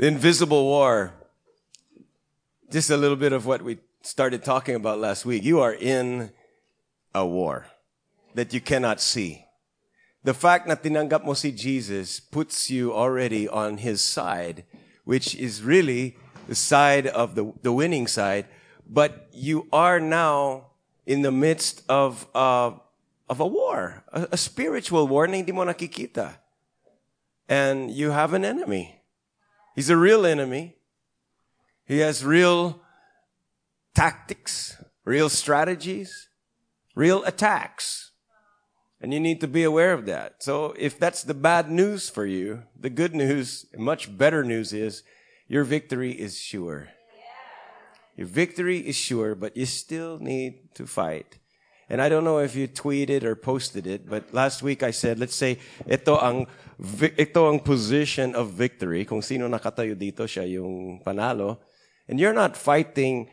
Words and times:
The 0.00 0.06
invisible 0.06 0.64
war. 0.64 1.12
Just 2.70 2.88
a 2.88 2.96
little 2.96 3.18
bit 3.18 3.34
of 3.34 3.44
what 3.44 3.60
we 3.60 3.80
started 4.00 4.42
talking 4.42 4.74
about 4.74 4.98
last 4.98 5.26
week. 5.26 5.44
You 5.44 5.60
are 5.60 5.74
in 5.74 6.32
a 7.14 7.26
war 7.26 7.66
that 8.34 8.54
you 8.54 8.62
cannot 8.62 9.02
see. 9.02 9.44
The 10.24 10.32
fact 10.32 10.68
that 10.68 10.82
tinanggap 10.82 11.26
mo 11.26 11.34
si 11.34 11.52
Jesus 11.52 12.18
puts 12.18 12.70
you 12.70 12.94
already 12.94 13.46
on 13.46 13.76
his 13.76 14.00
side, 14.00 14.64
which 15.04 15.34
is 15.34 15.62
really 15.62 16.16
the 16.48 16.54
side 16.54 17.06
of 17.06 17.34
the, 17.34 17.52
the 17.60 17.70
winning 17.70 18.06
side, 18.06 18.46
but 18.88 19.28
you 19.34 19.68
are 19.70 20.00
now 20.00 20.68
in 21.04 21.20
the 21.20 21.30
midst 21.30 21.82
of, 21.90 22.26
uh, 22.34 22.72
of 23.28 23.38
a 23.38 23.46
war, 23.46 24.02
a, 24.14 24.28
a 24.32 24.38
spiritual 24.38 25.06
war 25.06 25.26
na 25.26 25.34
hindi 25.34 25.52
mo 25.52 25.62
nakikita. 25.62 26.38
And 27.50 27.90
you 27.90 28.12
have 28.12 28.32
an 28.32 28.46
enemy. 28.46 28.99
He's 29.80 29.88
a 29.88 29.96
real 29.96 30.26
enemy. 30.26 30.76
He 31.86 32.00
has 32.00 32.22
real 32.22 32.82
tactics, 33.94 34.76
real 35.06 35.30
strategies, 35.30 36.28
real 36.94 37.24
attacks. 37.24 38.10
And 39.00 39.14
you 39.14 39.20
need 39.20 39.40
to 39.40 39.48
be 39.48 39.62
aware 39.62 39.94
of 39.94 40.04
that. 40.04 40.42
So 40.42 40.74
if 40.78 40.98
that's 40.98 41.22
the 41.22 41.32
bad 41.32 41.70
news 41.70 42.10
for 42.10 42.26
you, 42.26 42.64
the 42.78 42.90
good 42.90 43.14
news, 43.14 43.64
much 43.74 44.18
better 44.18 44.44
news 44.44 44.74
is 44.74 45.02
your 45.48 45.64
victory 45.64 46.12
is 46.12 46.38
sure. 46.38 46.90
Your 48.16 48.26
victory 48.26 48.86
is 48.86 48.96
sure, 48.96 49.34
but 49.34 49.56
you 49.56 49.64
still 49.64 50.18
need 50.18 50.74
to 50.74 50.86
fight. 50.86 51.38
And 51.90 52.00
I 52.00 52.08
don't 52.08 52.22
know 52.22 52.38
if 52.38 52.54
you 52.54 52.68
tweeted 52.68 53.24
or 53.24 53.34
posted 53.34 53.84
it, 53.84 54.08
but 54.08 54.32
last 54.32 54.62
week 54.62 54.84
I 54.84 54.92
said, 54.92 55.18
let's 55.18 55.34
say, 55.34 55.58
ito 55.90 56.14
ang, 56.22 56.46
ito 57.18 57.50
ang 57.50 57.58
position 57.58 58.36
of 58.36 58.54
victory. 58.54 59.04
Kung 59.04 59.22
sino 59.22 59.50
nakatayo 59.50 59.98
dito, 59.98 60.22
siya 60.22 60.46
yung 60.46 61.02
panalo. 61.02 61.58
And 62.06 62.20
you're 62.20 62.32
not 62.32 62.56
fighting 62.56 63.28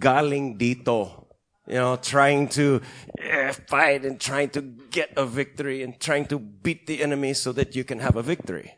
galing 0.00 0.56
dito. 0.56 1.28
You 1.68 1.76
know, 1.76 1.96
trying 1.96 2.48
to 2.56 2.80
uh, 3.20 3.52
fight 3.68 4.04
and 4.04 4.20
trying 4.20 4.48
to 4.56 4.62
get 4.88 5.12
a 5.16 5.24
victory 5.24 5.82
and 5.82 6.00
trying 6.00 6.24
to 6.32 6.38
beat 6.38 6.86
the 6.86 7.02
enemy 7.02 7.32
so 7.32 7.52
that 7.52 7.76
you 7.76 7.84
can 7.84 8.00
have 8.00 8.16
a 8.16 8.22
victory. 8.22 8.72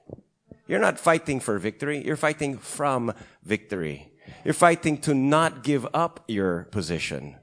You're 0.66 0.82
not 0.82 0.98
fighting 0.98 1.38
for 1.38 1.58
victory. 1.58 2.02
You're 2.04 2.18
fighting 2.18 2.58
from 2.58 3.14
victory. 3.44 4.10
You're 4.44 4.54
fighting 4.54 4.98
to 5.06 5.14
not 5.14 5.62
give 5.62 5.86
up 5.94 6.24
your 6.26 6.66
position 6.74 7.38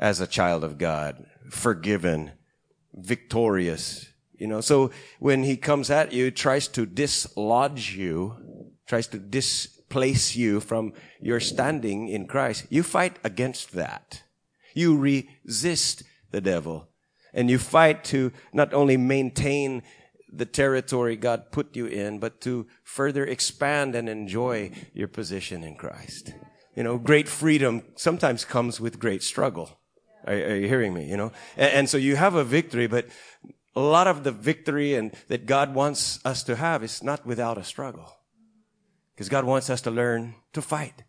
as 0.00 0.18
a 0.18 0.26
child 0.26 0.64
of 0.64 0.78
God, 0.78 1.24
forgiven, 1.50 2.32
victorious. 2.94 4.08
You 4.38 4.46
know, 4.46 4.62
so 4.62 4.90
when 5.18 5.44
he 5.44 5.56
comes 5.58 5.90
at 5.90 6.12
you, 6.12 6.30
tries 6.30 6.66
to 6.68 6.86
dislodge 6.86 7.94
you, 7.94 8.34
tries 8.86 9.06
to 9.08 9.18
displace 9.18 10.34
you 10.34 10.58
from 10.60 10.94
your 11.20 11.38
standing 11.38 12.08
in 12.08 12.26
Christ, 12.26 12.66
you 12.70 12.82
fight 12.82 13.18
against 13.22 13.72
that. 13.72 14.22
You 14.74 14.96
resist 14.96 16.02
the 16.30 16.40
devil. 16.40 16.88
And 17.34 17.50
you 17.50 17.58
fight 17.58 18.02
to 18.04 18.32
not 18.52 18.72
only 18.72 18.96
maintain 18.96 19.82
the 20.32 20.46
territory 20.46 21.16
God 21.16 21.52
put 21.52 21.76
you 21.76 21.86
in, 21.86 22.18
but 22.18 22.40
to 22.40 22.66
further 22.82 23.26
expand 23.26 23.94
and 23.94 24.08
enjoy 24.08 24.72
your 24.94 25.08
position 25.08 25.62
in 25.62 25.76
Christ. 25.76 26.32
You 26.74 26.84
know, 26.84 26.98
great 26.98 27.28
freedom 27.28 27.82
sometimes 27.96 28.44
comes 28.44 28.80
with 28.80 28.98
great 28.98 29.22
struggle. 29.22 29.79
Are, 30.26 30.34
are 30.34 30.56
you 30.56 30.68
hearing 30.68 30.94
me? 30.94 31.08
You 31.08 31.16
know, 31.16 31.32
and, 31.56 31.72
and, 31.72 31.88
so 31.88 31.96
you 31.96 32.16
have 32.16 32.34
a 32.34 32.44
victory, 32.44 32.86
but 32.86 33.06
a 33.74 33.80
lot 33.80 34.06
of 34.06 34.24
the 34.24 34.32
victory 34.32 34.94
and 34.94 35.12
that 35.28 35.46
God 35.46 35.74
wants 35.74 36.24
us 36.24 36.42
to 36.44 36.56
have 36.56 36.82
is 36.82 37.02
not 37.02 37.24
without 37.24 37.58
a 37.58 37.64
struggle. 37.64 38.16
Because 39.14 39.28
God 39.28 39.44
wants 39.44 39.70
us 39.70 39.80
to 39.82 39.90
learn 39.90 40.34
to 40.52 40.62
fight. 40.62 41.04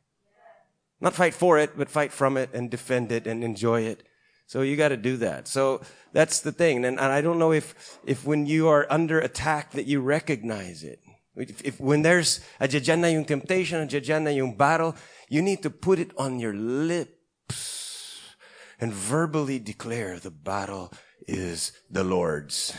Not 0.99 1.13
fight 1.13 1.33
for 1.33 1.57
it, 1.57 1.77
but 1.77 1.89
fight 1.89 2.11
from 2.11 2.37
it 2.37 2.49
and 2.53 2.69
defend 2.69 3.11
it 3.11 3.25
and 3.25 3.43
enjoy 3.43 3.81
it. 3.81 4.03
So 4.45 4.61
you 4.61 4.75
got 4.75 4.89
to 4.89 4.97
do 4.97 5.17
that. 5.17 5.47
So 5.47 5.81
that's 6.11 6.41
the 6.41 6.51
thing. 6.51 6.83
And, 6.85 6.99
and, 6.99 7.11
I 7.11 7.21
don't 7.21 7.39
know 7.39 7.53
if, 7.53 7.99
if 8.05 8.25
when 8.25 8.45
you 8.45 8.67
are 8.67 8.85
under 8.89 9.19
attack 9.19 9.71
that 9.71 9.85
you 9.85 10.01
recognize 10.01 10.83
it. 10.83 10.99
If, 11.35 11.65
if 11.65 11.79
when 11.79 12.01
there's 12.01 12.41
a 12.59 12.67
na 12.97 13.07
yung 13.07 13.23
temptation, 13.23 13.87
a 13.89 14.19
na 14.19 14.29
yung 14.29 14.57
battle, 14.57 14.95
you 15.29 15.41
need 15.41 15.63
to 15.63 15.69
put 15.69 15.99
it 15.99 16.11
on 16.17 16.39
your 16.39 16.53
lips 16.53 17.80
and 18.81 18.91
verbally 18.91 19.59
declare 19.59 20.19
the 20.19 20.31
battle 20.31 20.91
is 21.27 21.71
the 21.89 22.03
Lord's. 22.03 22.73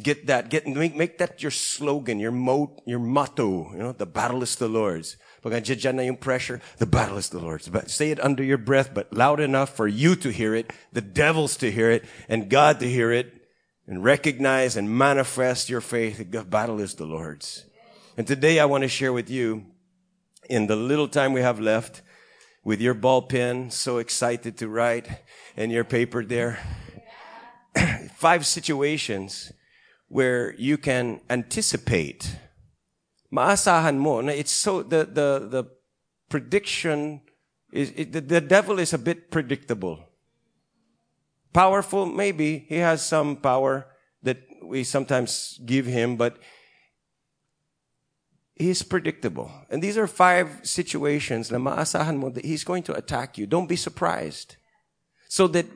Get 0.00 0.26
that, 0.28 0.48
get, 0.48 0.66
make, 0.66 0.96
make 0.96 1.18
that 1.18 1.42
your 1.42 1.50
slogan, 1.50 2.18
your 2.18 2.30
mo, 2.30 2.76
your 2.86 2.98
motto, 2.98 3.72
you 3.72 3.78
know, 3.78 3.92
the 3.92 4.06
battle 4.06 4.42
is 4.42 4.56
the 4.56 4.68
Lord's. 4.68 5.16
Pag 5.42 5.94
na 5.94 6.02
yung 6.02 6.16
pressure, 6.16 6.60
the 6.78 6.86
battle 6.86 7.18
is 7.18 7.28
the 7.28 7.38
Lord's. 7.38 7.68
But 7.68 7.90
say 7.90 8.10
it 8.10 8.22
under 8.22 8.42
your 8.42 8.58
breath, 8.58 8.94
but 8.94 9.12
loud 9.12 9.40
enough 9.40 9.74
for 9.74 9.88
you 9.88 10.14
to 10.16 10.30
hear 10.30 10.54
it, 10.54 10.72
the 10.92 11.02
devils 11.02 11.56
to 11.58 11.70
hear 11.70 11.90
it, 11.90 12.04
and 12.28 12.48
God 12.48 12.80
to 12.80 12.88
hear 12.88 13.12
it, 13.12 13.34
and 13.86 14.04
recognize 14.04 14.76
and 14.76 14.88
manifest 14.88 15.68
your 15.68 15.80
faith. 15.80 16.30
The 16.30 16.44
battle 16.44 16.80
is 16.80 16.94
the 16.94 17.04
Lord's. 17.04 17.66
And 18.16 18.26
today 18.26 18.60
I 18.60 18.66
want 18.66 18.82
to 18.82 18.88
share 18.88 19.12
with 19.12 19.28
you, 19.28 19.66
in 20.48 20.68
the 20.68 20.76
little 20.76 21.08
time 21.08 21.32
we 21.32 21.42
have 21.42 21.60
left, 21.60 22.02
with 22.64 22.80
your 22.80 22.94
ball 22.94 23.22
pen, 23.22 23.70
so 23.70 23.98
excited 23.98 24.56
to 24.58 24.68
write, 24.68 25.08
and 25.56 25.72
your 25.72 25.84
paper 25.84 26.24
there, 26.24 26.58
five 28.14 28.46
situations 28.46 29.52
where 30.08 30.54
you 30.54 30.78
can 30.78 31.20
anticipate. 31.28 32.36
Maasahan 33.32 33.96
mo 33.96 34.20
na 34.20 34.32
it's 34.32 34.52
so, 34.52 34.82
the, 34.82 35.04
the, 35.04 35.48
the 35.48 35.64
prediction 36.28 37.22
is, 37.72 37.92
it, 37.96 38.12
the, 38.12 38.20
the 38.20 38.40
devil 38.40 38.78
is 38.78 38.92
a 38.92 38.98
bit 38.98 39.30
predictable. 39.30 40.08
Powerful, 41.52 42.06
maybe. 42.06 42.66
He 42.68 42.76
has 42.76 43.04
some 43.04 43.36
power 43.36 43.86
that 44.22 44.38
we 44.62 44.84
sometimes 44.84 45.58
give 45.64 45.86
him, 45.86 46.16
but 46.16 46.36
he's 48.54 48.82
predictable. 48.82 49.50
And 49.70 49.82
these 49.82 49.96
are 49.96 50.06
five 50.06 50.60
situations 50.62 51.50
na 51.50 51.58
maasahan 51.58 52.18
mo 52.18 52.30
that 52.30 52.44
he's 52.44 52.64
going 52.64 52.82
to 52.84 52.94
attack 52.94 53.38
you. 53.38 53.46
Don't 53.46 53.68
be 53.68 53.76
surprised. 53.76 54.56
So 55.28 55.46
that 55.48 55.66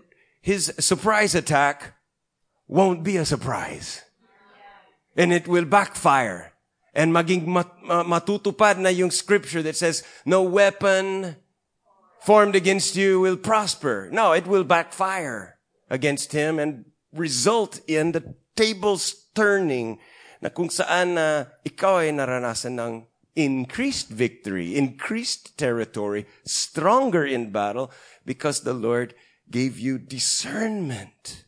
his 0.41 0.73
surprise 0.79 1.35
attack 1.35 1.95
won't 2.69 3.03
be 3.03 3.17
a 3.17 3.25
surprise 3.25 4.03
and 5.17 5.33
it 5.33 5.49
will 5.49 5.65
backfire. 5.65 6.53
And 6.95 7.13
maging 7.13 7.47
mat, 7.47 7.69
matutupad 7.85 8.79
na 8.79 8.89
yung 8.89 9.11
scripture 9.11 9.63
that 9.63 9.77
says, 9.77 10.03
no 10.25 10.43
weapon 10.43 11.37
formed 12.21 12.57
against 12.57 12.97
you 12.97 13.21
will 13.21 13.37
prosper. 13.37 14.09
No, 14.13 14.33
it 14.33 14.47
will 14.47 14.65
backfire 14.65 15.59
against 15.91 16.33
him 16.33 16.59
and 16.59 16.85
result 17.13 17.81
in 17.87 18.13
the 18.13 18.35
tables 18.57 19.29
turning 19.35 19.99
na 20.41 20.49
kung 20.49 20.69
saan 20.69 21.17
na 21.17 21.47
ikaw 21.65 22.05
ay 22.05 22.13
naranasan 22.13 22.77
ng 22.77 22.95
increased 23.37 24.09
victory, 24.09 24.77
increased 24.77 25.57
territory, 25.59 26.27
stronger 26.45 27.25
in 27.25 27.53
battle 27.53 27.93
because 28.25 28.61
the 28.61 28.73
Lord 28.73 29.15
gave 29.51 29.79
you 29.79 29.99
discernment 29.99 31.45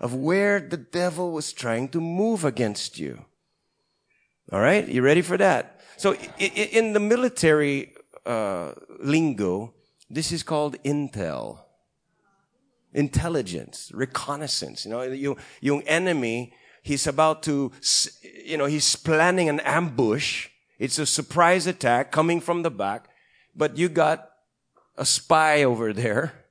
of 0.00 0.14
where 0.14 0.60
the 0.60 0.76
devil 0.76 1.32
was 1.32 1.52
trying 1.52 1.88
to 1.88 2.00
move 2.00 2.44
against 2.44 2.98
you. 2.98 3.24
All 4.52 4.60
right? 4.60 4.86
You 4.86 5.02
ready 5.02 5.22
for 5.22 5.36
that? 5.38 5.80
So 5.96 6.14
in 6.38 6.92
the 6.92 7.00
military 7.00 7.94
uh, 8.26 8.72
lingo, 9.00 9.74
this 10.10 10.32
is 10.32 10.42
called 10.42 10.76
intel. 10.84 11.60
Intelligence, 12.94 13.90
reconnaissance. 13.94 14.84
You 14.84 14.90
know, 14.90 15.02
yung, 15.02 15.36
yung 15.60 15.82
enemy, 15.82 16.54
he's 16.82 17.06
about 17.06 17.42
to, 17.44 17.72
you 18.44 18.56
know, 18.56 18.66
he's 18.66 18.96
planning 18.96 19.48
an 19.48 19.60
ambush. 19.60 20.48
It's 20.78 20.98
a 20.98 21.06
surprise 21.06 21.66
attack 21.66 22.12
coming 22.12 22.40
from 22.40 22.62
the 22.62 22.70
back, 22.70 23.08
but 23.54 23.76
you 23.76 23.88
got 23.88 24.30
a 24.96 25.04
spy 25.04 25.64
over 25.64 25.92
there 25.92 26.44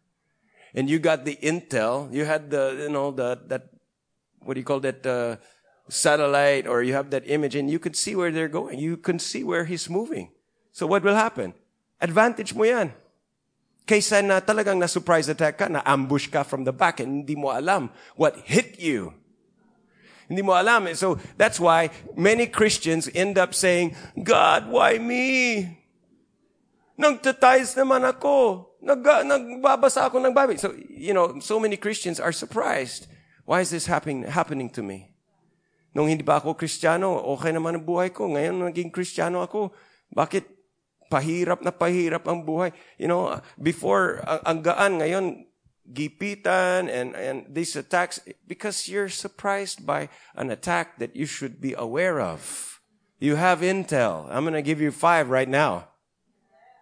and 0.73 0.89
you 0.89 0.99
got 0.99 1.25
the 1.25 1.37
intel. 1.41 2.11
You 2.13 2.25
had 2.25 2.49
the, 2.49 2.87
you 2.87 2.89
know, 2.89 3.11
the, 3.11 3.39
that, 3.47 3.69
what 4.39 4.55
do 4.55 4.59
you 4.59 4.65
call 4.65 4.79
that, 4.81 5.05
uh, 5.05 5.37
satellite, 5.89 6.67
or 6.67 6.83
you 6.83 6.93
have 6.93 7.09
that 7.11 7.23
image, 7.27 7.55
and 7.55 7.71
you 7.71 7.79
could 7.79 7.95
see 7.95 8.15
where 8.15 8.31
they're 8.31 8.51
going. 8.51 8.79
You 8.79 8.97
can 8.97 9.19
see 9.19 9.43
where 9.43 9.63
he's 9.63 9.89
moving. 9.89 10.31
So 10.71 10.85
what 10.85 11.03
will 11.03 11.15
happen? 11.15 11.53
Advantage 12.01 12.53
mo 12.53 12.63
yan. 12.63 12.93
Kaysa 13.87 14.19
na 14.19 14.43
talagang 14.43 14.79
na-surprise 14.79 15.31
attack 15.31 15.57
ka, 15.57 15.71
na-ambush 15.71 16.27
ka 16.27 16.43
from 16.43 16.67
the 16.67 16.75
back, 16.75 16.99
and 16.99 17.23
hindi 17.23 17.35
mo 17.39 17.55
alam 17.55 17.89
what 18.19 18.35
hit 18.43 18.79
you. 18.79 19.15
Hindi 20.27 20.43
mo 20.43 20.51
alam. 20.53 20.91
So 20.93 21.15
that's 21.39 21.59
why 21.59 21.89
many 22.15 22.51
Christians 22.51 23.07
end 23.15 23.39
up 23.39 23.55
saying, 23.55 23.95
God, 24.19 24.67
why 24.67 24.99
me? 24.99 25.63
Nagtatayos 26.99 27.79
naman 27.79 28.03
ako. 28.03 28.67
Nag, 28.83 28.99
nagbabasa 29.03 30.11
ako 30.11 30.19
ng 30.19 30.35
Bible. 30.35 30.59
So, 30.59 30.75
you 30.91 31.15
know, 31.15 31.39
so 31.39 31.57
many 31.57 31.79
Christians 31.79 32.19
are 32.19 32.35
surprised. 32.35 33.07
Why 33.47 33.63
is 33.63 33.71
this 33.71 33.87
happening, 33.87 34.27
happening 34.27 34.67
to 34.75 34.83
me? 34.83 35.15
Nung 35.95 36.11
hindi 36.11 36.21
pa 36.21 36.43
ako 36.43 36.59
kristyano, 36.59 37.15
okay 37.39 37.55
naman 37.55 37.79
ang 37.79 37.85
buhay 37.87 38.11
ko. 38.11 38.27
Ngayon 38.27 38.69
naging 38.69 38.91
kristyano 38.91 39.39
ako. 39.41 39.71
Bakit 40.11 40.43
pahirap 41.07 41.63
na 41.63 41.71
pahirap 41.71 42.27
ang 42.27 42.43
buhay? 42.43 42.75
You 42.99 43.07
know, 43.07 43.39
before, 43.55 44.19
ang, 44.27 44.41
ang 44.43 44.59
gaan 44.59 44.93
ngayon, 44.99 45.25
gipitan 45.93 46.89
and, 46.89 47.15
and 47.15 47.45
these 47.49 47.75
attacks, 47.75 48.19
because 48.47 48.87
you're 48.87 49.09
surprised 49.09 49.85
by 49.85 50.09
an 50.35 50.49
attack 50.49 50.99
that 50.99 51.15
you 51.15 51.25
should 51.25 51.61
be 51.61 51.73
aware 51.73 52.19
of. 52.19 52.81
You 53.19 53.35
have 53.35 53.61
intel. 53.61 54.27
I'm 54.29 54.43
going 54.43 54.53
to 54.53 54.61
give 54.61 54.81
you 54.81 54.91
five 54.91 55.29
right 55.29 55.49
now. 55.49 55.89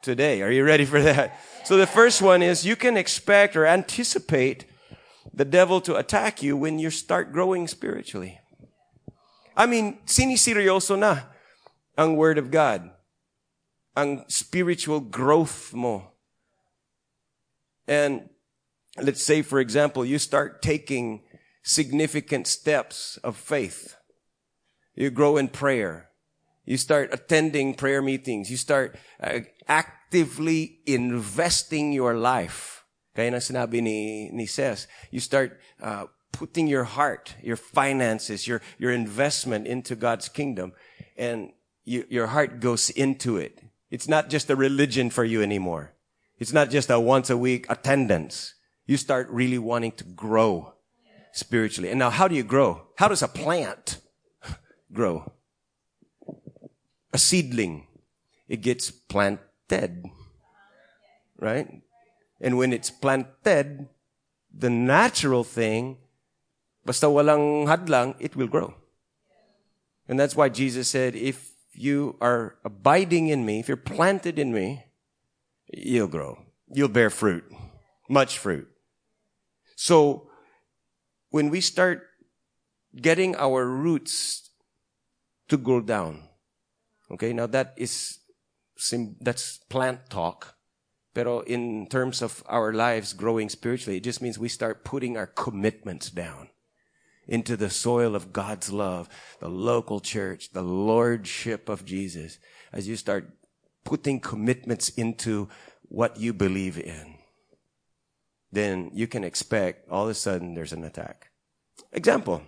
Today. 0.02 0.44
Are 0.44 0.52
you 0.52 0.64
ready 0.64 0.86
for 0.86 1.02
that? 1.02 1.40
So 1.64 1.78
the 1.78 1.88
first 1.88 2.22
one 2.22 2.44
is 2.44 2.64
you 2.64 2.76
can 2.76 2.96
expect 2.96 3.56
or 3.56 3.66
anticipate 3.66 4.66
the 5.34 5.46
devil 5.46 5.82
to 5.82 5.96
attack 5.96 6.44
you 6.44 6.56
when 6.56 6.78
you 6.78 6.92
start 6.92 7.34
growing 7.34 7.68
spiritually. 7.68 8.40
I 9.58 9.66
mean, 9.66 9.98
siniseryoso 10.06 11.00
na 11.00 11.22
ang 11.98 12.18
Word 12.18 12.38
of 12.38 12.52
God. 12.52 12.92
Ang 13.98 14.26
spiritual 14.28 15.00
growth 15.00 15.74
mo. 15.74 16.12
And 17.88 18.30
let's 19.02 19.24
say, 19.24 19.42
for 19.42 19.60
example, 19.60 20.06
you 20.06 20.20
start 20.20 20.62
taking 20.62 21.22
significant 21.64 22.48
steps 22.48 23.18
of 23.24 23.36
faith. 23.36 23.96
You 24.96 25.10
grow 25.10 25.38
in 25.38 25.50
prayer. 25.50 26.10
You 26.66 26.78
start 26.78 27.10
attending 27.12 27.76
prayer 27.76 28.02
meetings. 28.02 28.50
You 28.50 28.58
start 28.58 28.96
uh, 29.22 29.40
actively 29.68 30.80
investing 30.86 31.92
your 31.92 32.16
life. 32.16 32.84
Kaya 33.16 33.32
na 33.32 33.38
sinabi 33.38 33.82
ni, 33.82 34.30
ni 34.34 34.46
Ses, 34.46 34.88
you 35.12 35.20
start 35.20 35.60
uh, 35.82 36.06
putting 36.32 36.68
your 36.68 36.84
heart, 36.84 37.36
your 37.42 37.56
finances, 37.56 38.48
your, 38.48 38.62
your 38.78 38.92
investment 38.92 39.68
into 39.68 39.96
God's 39.96 40.28
kingdom, 40.28 40.74
and 41.16 41.52
you, 41.86 42.06
your 42.10 42.28
heart 42.28 42.60
goes 42.60 42.90
into 42.90 43.38
it. 43.38 43.62
It's 43.90 44.10
not 44.10 44.30
just 44.30 44.50
a 44.50 44.56
religion 44.56 45.10
for 45.10 45.24
you 45.24 45.42
anymore. 45.42 45.94
It's 46.38 46.52
not 46.52 46.70
just 46.70 46.90
a 46.90 47.00
once 47.00 47.30
a 47.30 47.38
week 47.38 47.66
attendance. 47.70 48.55
You 48.86 48.98
start 48.98 49.30
really 49.30 49.58
wanting 49.58 49.92
to 49.94 50.04
grow 50.04 50.74
spiritually. 51.34 51.90
And 51.90 52.00
now 52.00 52.10
how 52.10 52.28
do 52.28 52.36
you 52.36 52.44
grow? 52.44 52.88
How 52.98 53.08
does 53.08 53.24
a 53.24 53.28
plant 53.28 54.00
grow? 54.94 55.32
A 57.14 57.18
seedling. 57.18 57.88
It 58.48 58.62
gets 58.62 58.92
planted. 58.92 60.06
Right? 61.40 61.82
And 62.40 62.58
when 62.58 62.74
it's 62.74 62.92
planted, 62.92 63.88
the 64.54 64.70
natural 64.70 65.44
thing 65.44 65.98
Basta 66.86 67.10
walang 67.10 67.66
hadlang, 67.66 68.14
it 68.22 68.38
will 68.38 68.48
grow. 68.48 68.78
And 70.08 70.20
that's 70.20 70.38
why 70.38 70.50
Jesus 70.50 70.88
said, 70.88 71.16
if 71.16 71.58
you 71.74 72.16
are 72.22 72.62
abiding 72.64 73.28
in 73.28 73.44
me, 73.44 73.60
if 73.60 73.68
you're 73.68 73.76
planted 73.76 74.38
in 74.38 74.54
me, 74.54 74.86
you'll 75.74 76.08
grow. 76.08 76.38
You'll 76.72 76.94
bear 76.94 77.10
fruit. 77.10 77.44
Much 78.08 78.38
fruit. 78.38 78.70
So, 79.86 80.32
when 81.30 81.52
we 81.52 81.62
start 81.62 82.10
getting 83.00 83.36
our 83.36 83.68
roots 83.68 84.50
to 85.48 85.58
grow 85.58 85.80
down, 85.80 86.24
okay, 87.12 87.34
now 87.34 87.46
that 87.46 87.76
is, 87.78 88.18
that's 89.22 89.60
plant 89.70 90.10
talk. 90.10 90.56
Pero 91.14 91.42
in 91.42 91.86
terms 91.86 92.24
of 92.24 92.44
our 92.50 92.74
lives 92.74 93.14
growing 93.14 93.48
spiritually, 93.48 93.98
it 93.98 94.04
just 94.04 94.24
means 94.24 94.40
we 94.40 94.50
start 94.50 94.84
putting 94.84 95.18
our 95.18 95.28
commitments 95.28 96.10
down 96.10 96.50
into 97.28 97.56
the 97.56 97.70
soil 97.70 98.16
of 98.16 98.34
God's 98.34 98.72
love, 98.72 99.08
the 99.40 99.50
local 99.50 100.00
church, 100.00 100.50
the 100.52 100.64
lordship 100.64 101.70
of 101.70 101.86
Jesus, 101.86 102.40
as 102.74 102.88
you 102.88 102.96
start 102.96 103.30
putting 103.84 104.20
commitments 104.20 104.90
into 104.90 105.48
what 105.84 106.18
you 106.18 106.34
believe 106.34 106.80
in, 106.80 107.15
then 108.56 108.90
you 108.96 109.12
can 109.12 109.28
expect 109.28 109.92
all 109.92 110.08
of 110.08 110.16
a 110.16 110.18
sudden 110.18 110.56
there's 110.56 110.72
an 110.72 110.88
attack. 110.88 111.36
Example. 111.92 112.40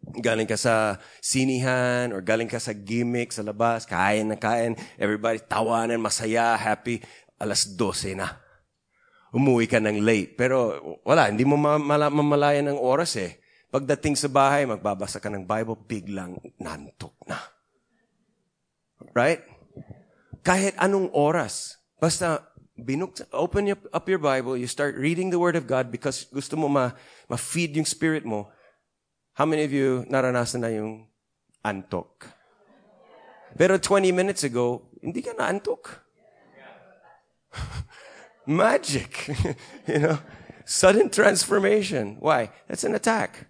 Galing 0.00 0.48
ka 0.48 0.56
sa 0.56 1.00
sinihan 1.20 2.12
or 2.12 2.20
galing 2.20 2.48
ka 2.48 2.60
sa 2.60 2.72
gimmick 2.72 3.32
sa 3.32 3.44
labas, 3.44 3.84
kain 3.88 4.32
na 4.32 4.36
kain, 4.36 4.76
everybody 4.96 5.40
tawanan, 5.40 6.00
masaya, 6.00 6.56
happy, 6.56 7.00
alas 7.40 7.64
12 7.76 8.16
na. 8.16 8.28
Umuwi 9.32 9.70
ka 9.70 9.78
ng 9.80 10.04
late. 10.04 10.36
Pero 10.36 10.80
wala, 11.04 11.28
hindi 11.32 11.48
mo 11.48 11.56
mamalayan 11.56 12.68
ng 12.68 12.80
oras 12.80 13.16
eh. 13.16 13.40
Pagdating 13.70 14.18
sa 14.18 14.26
bahay, 14.26 14.66
magbabasa 14.66 15.22
ka 15.22 15.30
ng 15.30 15.46
Bible, 15.46 15.78
biglang 15.86 16.34
nantok 16.58 17.14
na. 17.30 17.38
Right? 19.14 19.46
Kahit 20.42 20.74
anong 20.74 21.14
oras. 21.14 21.78
Basta, 22.02 22.49
open 23.32 23.74
up 23.92 24.08
your 24.08 24.18
Bible, 24.18 24.56
you 24.56 24.66
start 24.66 24.96
reading 24.96 25.30
the 25.30 25.38
Word 25.38 25.56
of 25.56 25.66
God 25.66 25.90
because 25.90 26.24
gusto 26.32 26.56
mo 26.56 26.68
ma, 26.68 26.92
ma-feed 27.28 27.76
yung 27.76 27.84
spirit 27.84 28.24
mo. 28.24 28.48
How 29.34 29.46
many 29.46 29.64
of 29.64 29.72
you 29.72 30.04
naranasan 30.10 30.60
na 30.60 30.68
yung 30.68 31.06
antok? 31.64 32.28
Pero 33.56 33.78
20 33.78 34.12
minutes 34.12 34.44
ago, 34.44 34.82
hindi 35.02 35.22
ka 35.22 35.32
na 35.36 35.48
antok. 35.48 36.00
Magic. 38.46 39.30
you 39.88 39.98
know? 39.98 40.18
Sudden 40.64 41.10
transformation. 41.10 42.16
Why? 42.20 42.50
That's 42.68 42.84
an 42.84 42.94
attack. 42.94 43.46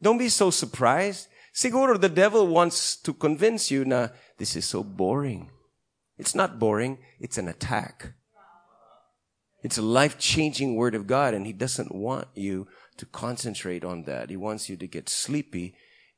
Don't 0.00 0.18
be 0.18 0.28
so 0.28 0.50
surprised. 0.50 1.28
Siguro 1.52 2.00
the 2.00 2.08
devil 2.08 2.46
wants 2.46 2.96
to 2.96 3.12
convince 3.12 3.70
you 3.70 3.84
na 3.84 4.08
this 4.36 4.56
is 4.56 4.64
so 4.64 4.84
boring. 4.84 5.50
It's 6.18 6.34
not 6.34 6.58
boring. 6.58 6.98
It's 7.20 7.38
an 7.38 7.48
attack. 7.48 8.12
It's 9.62 9.78
a 9.78 9.82
life-changing 9.82 10.76
word 10.76 10.94
of 10.94 11.06
God 11.06 11.34
and 11.34 11.46
he 11.46 11.52
doesn't 11.52 11.94
want 11.94 12.28
you 12.34 12.68
to 12.98 13.06
concentrate 13.06 13.84
on 13.84 14.04
that. 14.04 14.30
He 14.30 14.36
wants 14.36 14.68
you 14.68 14.76
to 14.76 14.86
get 14.86 15.08
sleepy 15.08 15.74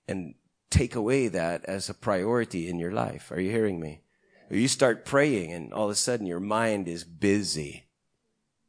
and 0.06 0.34
take 0.70 0.94
away 0.94 1.28
that 1.28 1.64
as 1.64 1.88
a 1.88 1.94
priority 1.94 2.68
in 2.68 2.78
your 2.78 2.92
life. 2.92 3.30
Are 3.30 3.40
you 3.40 3.50
hearing 3.50 3.80
me? 3.80 4.02
You 4.50 4.68
start 4.68 5.04
praying 5.04 5.52
and 5.52 5.72
all 5.72 5.86
of 5.86 5.90
a 5.90 5.94
sudden 5.94 6.26
your 6.26 6.40
mind 6.40 6.88
is 6.88 7.04
busy 7.04 7.88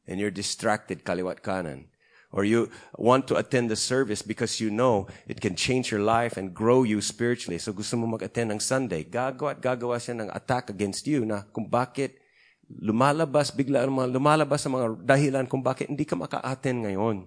and 0.07 0.19
you're 0.19 0.31
distracted 0.31 1.05
kaliwat 1.05 1.41
kanan. 1.41 1.85
Or 2.29 2.45
you 2.45 2.69
want 2.93 3.25
to 3.33 3.41
attend 3.41 3.73
the 3.73 3.79
service 3.79 4.21
because 4.21 4.61
you 4.61 4.69
know 4.69 5.09
it 5.25 5.41
can 5.41 5.57
change 5.57 5.89
your 5.89 6.05
life 6.05 6.37
and 6.37 6.53
grow 6.53 6.85
you 6.85 7.01
spiritually. 7.01 7.57
So 7.57 7.73
gusto 7.73 7.97
mo 7.97 8.05
mag-attend 8.05 8.53
ng 8.53 8.61
Sunday. 8.61 9.01
Gagawa 9.01 9.57
at 9.57 9.59
gagawa 9.65 9.97
siya 9.97 10.21
ng 10.21 10.29
attack 10.29 10.69
against 10.69 11.09
you 11.09 11.25
na 11.25 11.41
kung 11.49 11.65
bakit 11.65 12.21
lumalabas, 12.69 13.49
bigla 13.49 13.89
lumalabas 13.89 14.61
sa 14.61 14.69
mga 14.69 15.01
dahilan 15.01 15.45
kung 15.49 15.65
bakit 15.65 15.89
hindi 15.89 16.05
ka 16.05 16.13
maka-attend 16.13 16.85
ngayon. 16.85 17.25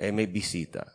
Eh, 0.00 0.08
may 0.08 0.24
bisita. 0.24 0.88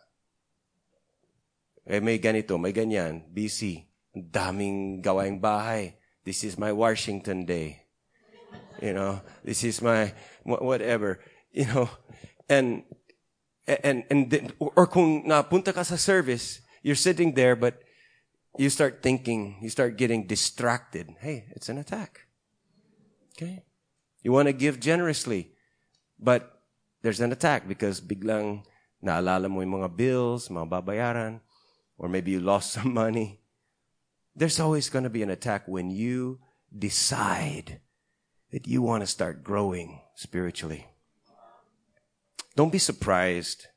Eh, 1.86 2.02
may 2.02 2.18
ganito, 2.18 2.58
may 2.58 2.74
ganyan. 2.74 3.22
Busy. 3.30 3.86
Ang 4.10 4.26
daming 4.26 4.78
gawaing 4.98 5.38
bahay. 5.38 5.94
This 6.26 6.42
is 6.42 6.58
my 6.58 6.74
Washington 6.74 7.46
day. 7.46 7.86
You 8.82 8.92
know, 8.92 9.22
this 9.46 9.62
is 9.62 9.78
my 9.78 10.10
whatever, 10.42 11.22
you 11.50 11.66
know, 11.66 11.90
and, 12.48 12.82
and, 13.66 14.04
and, 14.10 14.52
or 14.58 14.86
kung 14.86 15.24
napunta 15.28 15.74
ka 15.74 15.82
sa 15.82 15.96
service, 15.96 16.60
you're 16.82 16.96
sitting 16.96 17.34
there, 17.34 17.56
but 17.56 17.82
you 18.56 18.70
start 18.70 19.02
thinking, 19.02 19.56
you 19.60 19.70
start 19.70 19.96
getting 19.96 20.26
distracted. 20.26 21.14
Hey, 21.20 21.46
it's 21.50 21.68
an 21.68 21.78
attack. 21.78 22.26
Okay? 23.36 23.62
You 24.22 24.32
want 24.32 24.48
to 24.48 24.52
give 24.52 24.80
generously, 24.80 25.52
but 26.18 26.60
there's 27.02 27.20
an 27.20 27.30
attack 27.30 27.68
because 27.68 28.00
biglang 28.00 28.64
naalala 29.04 29.48
mo 29.48 29.60
yung 29.60 29.78
mga 29.78 29.96
bills, 29.96 30.48
mga 30.48 30.68
babayaran, 30.68 31.40
or 31.96 32.08
maybe 32.08 32.32
you 32.32 32.40
lost 32.40 32.72
some 32.76 32.92
money. 32.92 33.40
There's 34.34 34.58
always 34.58 34.88
going 34.88 35.04
to 35.04 35.10
be 35.10 35.22
an 35.22 35.30
attack 35.30 35.66
when 35.66 35.90
you 35.90 36.40
decide 36.76 37.80
that 38.50 38.66
you 38.66 38.82
want 38.82 39.02
to 39.02 39.06
start 39.06 39.44
growing 39.44 40.00
spiritually. 40.14 40.86
Don't 42.58 42.72
be 42.72 42.80
surprised. 42.80 43.68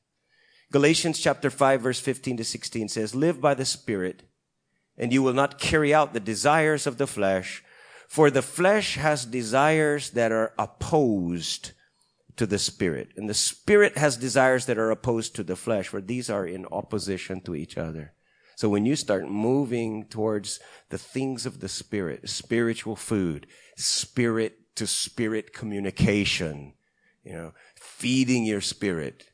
Galatians 0.72 1.20
chapter 1.20 1.52
5 1.52 1.82
verse 1.82 2.00
15 2.00 2.38
to 2.38 2.44
16 2.44 2.88
says, 2.88 3.14
live 3.14 3.40
by 3.40 3.54
the 3.54 3.64
Spirit 3.64 4.24
and 4.98 5.14
you 5.14 5.22
will 5.22 5.36
not 5.36 5.60
carry 5.60 5.94
out 5.94 6.16
the 6.16 6.20
desires 6.20 6.88
of 6.88 6.98
the 6.98 7.06
flesh, 7.06 7.64
for 8.08 8.32
the 8.32 8.42
flesh 8.42 8.96
has 8.96 9.24
desires 9.24 10.10
that 10.10 10.32
are 10.32 10.54
opposed 10.58 11.74
to 12.38 12.48
the 12.48 12.58
Spirit. 12.58 13.10
And 13.16 13.30
the 13.30 13.36
Spirit 13.36 14.00
has 14.00 14.18
desires 14.18 14.66
that 14.66 14.80
are 14.80 14.90
opposed 14.90 15.36
to 15.36 15.44
the 15.44 15.56
flesh, 15.56 15.90
for 15.90 16.02
these 16.02 16.28
are 16.28 16.48
in 16.48 16.66
opposition 16.72 17.40
to 17.42 17.54
each 17.54 17.78
other. 17.78 18.14
So 18.56 18.68
when 18.68 18.88
you 18.88 18.96
start 18.96 19.30
moving 19.30 20.06
towards 20.06 20.60
the 20.90 20.98
things 20.98 21.46
of 21.46 21.60
the 21.60 21.70
Spirit, 21.70 22.28
spiritual 22.28 22.96
food, 22.96 23.46
spirit 23.76 24.58
to 24.74 24.88
spirit 24.88 25.54
communication, 25.54 26.74
you 27.24 27.34
know, 27.34 27.54
feeding 27.82 28.46
your 28.46 28.62
spirit, 28.62 29.32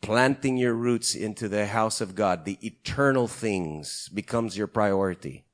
planting 0.00 0.56
your 0.56 0.72
roots 0.72 1.16
into 1.16 1.48
the 1.48 1.66
house 1.66 2.00
of 2.00 2.14
God, 2.14 2.44
the 2.44 2.56
eternal 2.64 3.26
things 3.26 4.08
becomes 4.14 4.56
your 4.56 4.68
priority. 4.68 5.44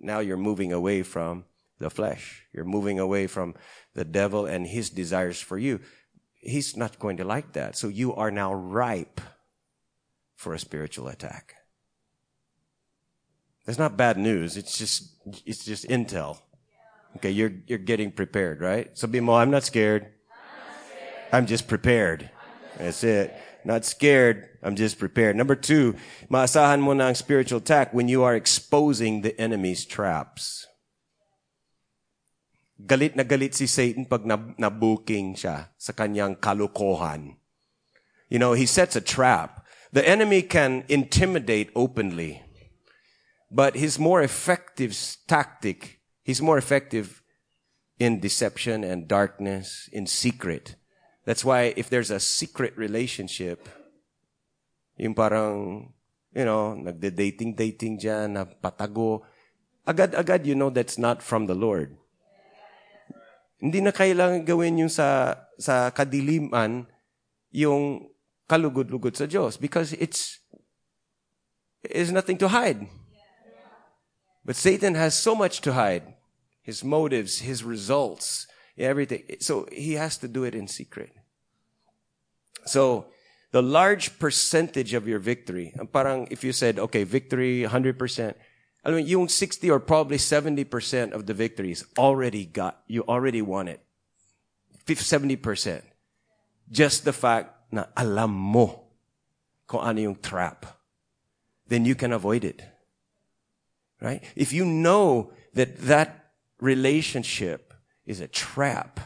Now 0.00 0.20
you're 0.20 0.38
moving 0.38 0.72
away 0.72 1.02
from 1.02 1.44
the 1.78 1.90
flesh. 1.90 2.46
You're 2.54 2.64
moving 2.64 2.98
away 2.98 3.26
from 3.26 3.54
the 3.94 4.06
devil 4.06 4.46
and 4.46 4.66
his 4.66 4.88
desires 4.88 5.42
for 5.42 5.58
you. 5.58 5.80
He's 6.36 6.74
not 6.74 6.98
going 6.98 7.18
to 7.18 7.24
like 7.24 7.52
that. 7.52 7.76
So 7.76 7.88
you 7.88 8.14
are 8.14 8.30
now 8.30 8.54
ripe 8.54 9.20
for 10.36 10.54
a 10.54 10.58
spiritual 10.58 11.08
attack. 11.08 11.54
That's 13.66 13.78
not 13.78 13.98
bad 13.98 14.16
news. 14.16 14.56
It's 14.56 14.78
just, 14.78 15.16
it's 15.44 15.66
just 15.66 15.86
intel. 15.88 16.38
Okay, 17.16 17.30
you're, 17.30 17.52
you're 17.66 17.78
getting 17.78 18.10
prepared, 18.10 18.62
right? 18.62 18.96
So 18.96 19.06
be 19.06 19.20
more, 19.20 19.40
I'm 19.40 19.50
not 19.50 19.64
scared. 19.64 20.14
I'm 21.32 21.46
just 21.46 21.68
prepared. 21.68 22.30
That's 22.78 23.04
it. 23.04 23.34
Not 23.64 23.84
scared. 23.84 24.48
I'm 24.62 24.76
just 24.76 24.98
prepared. 24.98 25.36
Number 25.36 25.54
two, 25.54 25.94
maasahan 26.30 26.80
mo 26.80 26.96
ang 26.96 27.14
spiritual 27.14 27.58
attack 27.58 27.92
when 27.92 28.08
you 28.08 28.22
are 28.22 28.34
exposing 28.34 29.22
the 29.22 29.38
enemy's 29.40 29.84
traps. 29.84 30.66
Galit 32.78 33.16
na 33.18 33.24
galit 33.24 33.54
si 33.54 33.66
Satan 33.66 34.06
pag 34.06 34.22
nabuking 34.24 35.34
siya 35.34 35.74
sa 35.76 35.92
kanyang 35.92 36.38
kalukohan. 36.38 37.36
You 38.30 38.38
know, 38.38 38.54
he 38.54 38.66
sets 38.66 38.94
a 38.94 39.02
trap. 39.02 39.66
The 39.90 40.06
enemy 40.06 40.42
can 40.42 40.84
intimidate 40.86 41.70
openly, 41.74 42.44
but 43.50 43.74
his 43.74 43.98
more 43.98 44.22
effective 44.22 44.94
tactic, 45.26 46.00
he's 46.22 46.40
more 46.40 46.58
effective 46.58 47.22
in 47.98 48.20
deception 48.20 48.84
and 48.84 49.08
darkness, 49.08 49.88
in 49.92 50.06
secret. 50.06 50.76
That's 51.28 51.44
why 51.44 51.76
if 51.76 51.92
there's 51.92 52.08
a 52.08 52.24
secret 52.24 52.72
relationship, 52.80 53.68
yung 54.96 55.12
parang, 55.12 55.92
you 56.32 56.48
know, 56.48 56.72
nagde-dating-dating 56.72 58.00
dyan, 58.00 58.32
na 58.32 58.48
patago, 58.48 59.28
agad-agad 59.84 60.48
you 60.48 60.56
know 60.56 60.72
that's 60.72 60.96
not 60.96 61.20
from 61.20 61.44
the 61.44 61.52
Lord. 61.52 62.00
Hindi 63.60 63.84
na 63.84 63.92
kailangan 63.92 64.48
gawin 64.48 64.80
yung 64.80 64.88
sa, 64.88 65.36
sa 65.60 65.92
kadiliman, 65.92 66.88
yung 67.52 68.08
kalugod-lugod 68.48 69.12
sa 69.12 69.28
Diyos 69.28 69.60
because 69.60 69.92
it's, 70.00 70.40
it's 71.84 72.08
nothing 72.08 72.40
to 72.40 72.48
hide. 72.48 72.88
But 74.48 74.56
Satan 74.56 74.96
has 74.96 75.12
so 75.12 75.36
much 75.36 75.60
to 75.60 75.76
hide. 75.76 76.08
His 76.64 76.80
motives, 76.80 77.44
his 77.44 77.60
results, 77.60 78.48
everything. 78.78 79.28
So 79.44 79.68
he 79.68 80.00
has 80.00 80.16
to 80.24 80.28
do 80.28 80.48
it 80.48 80.56
in 80.56 80.72
secret. 80.72 81.17
So, 82.68 83.06
the 83.50 83.62
large 83.62 84.18
percentage 84.18 84.92
of 84.92 85.08
your 85.08 85.18
victory, 85.18 85.74
parang 85.92 86.28
if 86.30 86.44
you 86.44 86.52
said, 86.52 86.78
okay, 86.78 87.04
victory 87.04 87.64
100%, 87.66 88.34
I 88.84 88.90
mean, 88.90 89.06
yung 89.06 89.28
60 89.28 89.70
or 89.70 89.80
probably 89.80 90.18
70% 90.18 91.12
of 91.12 91.26
the 91.26 91.34
victories 91.34 91.84
already 91.98 92.44
got, 92.44 92.82
you 92.86 93.04
already 93.08 93.42
won 93.42 93.68
it. 93.68 93.80
70%. 94.86 95.82
Just 96.70 97.04
the 97.04 97.12
fact 97.12 97.72
na 97.72 97.84
alam 97.96 98.30
mo 98.32 98.88
kung 99.66 99.80
ano 99.80 100.00
yung 100.00 100.16
trap. 100.16 100.64
Then 101.68 101.84
you 101.84 101.94
can 101.94 102.12
avoid 102.12 102.44
it. 102.44 102.64
Right? 104.00 104.22
If 104.36 104.52
you 104.52 104.64
know 104.64 105.32
that 105.54 105.76
that 105.88 106.32
relationship 106.60 107.74
is 108.06 108.20
a 108.20 108.28
trap, 108.28 109.00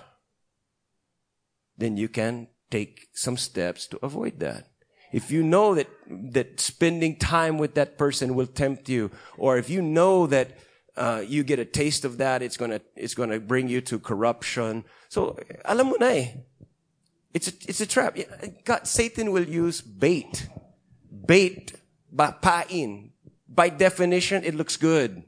then 1.77 1.97
you 1.97 2.09
can 2.09 2.47
take 2.73 3.09
some 3.13 3.37
steps 3.37 3.87
to 3.87 3.99
avoid 4.03 4.41
that. 4.41 4.67
If 5.13 5.31
you 5.31 5.43
know 5.43 5.75
that, 5.75 5.89
that 6.09 6.59
spending 6.59 7.17
time 7.17 7.59
with 7.59 7.75
that 7.75 7.99
person 7.99 8.35
will 8.35 8.47
tempt 8.47 8.89
you, 8.89 9.11
or 9.37 9.59
if 9.59 9.69
you 9.69 9.83
know 9.83 10.27
that 10.27 10.57
uh, 10.97 11.23
you 11.27 11.45
get 11.45 11.59
a 11.59 11.67
taste 11.67 12.05
of 12.05 12.17
that, 12.17 12.43
it's 12.43 12.57
gonna, 12.57 12.81
it's 12.97 13.15
gonna 13.15 13.39
bring 13.39 13.69
you 13.69 13.83
to 13.83 13.99
corruption. 13.99 14.85
So, 15.09 15.39
alam 15.65 15.89
mo 15.89 15.97
na 16.01 16.07
eh. 16.07 16.29
It's 17.35 17.49
a, 17.49 17.53
it's 17.69 17.81
a 17.81 17.87
trap. 17.87 18.17
God, 18.65 18.87
Satan 18.87 19.33
will 19.33 19.49
use 19.49 19.81
bait. 19.81 20.49
Bait, 21.27 21.73
pain. 22.43 23.13
By 23.49 23.69
definition, 23.69 24.45
it 24.45 24.55
looks 24.55 24.77
good. 24.77 25.23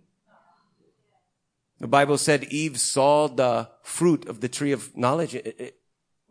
The 1.81 1.89
Bible 1.89 2.17
said 2.17 2.45
Eve 2.45 2.81
saw 2.81 3.29
the 3.29 3.69
fruit 3.83 4.29
of 4.29 4.41
the 4.41 4.49
tree 4.49 4.73
of 4.73 4.97
knowledge. 4.97 5.35
It, 5.35 5.47
it, 5.47 5.77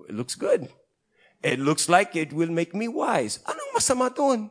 it 0.09 0.15
looks 0.15 0.35
good. 0.35 0.69
It 1.43 1.59
looks 1.59 1.89
like 1.89 2.15
it 2.15 2.31
will 2.31 2.49
make 2.49 2.73
me 2.73 2.87
wise. 2.87 3.43
Anong 3.43 3.75
masama 3.75 4.15
doon? 4.15 4.49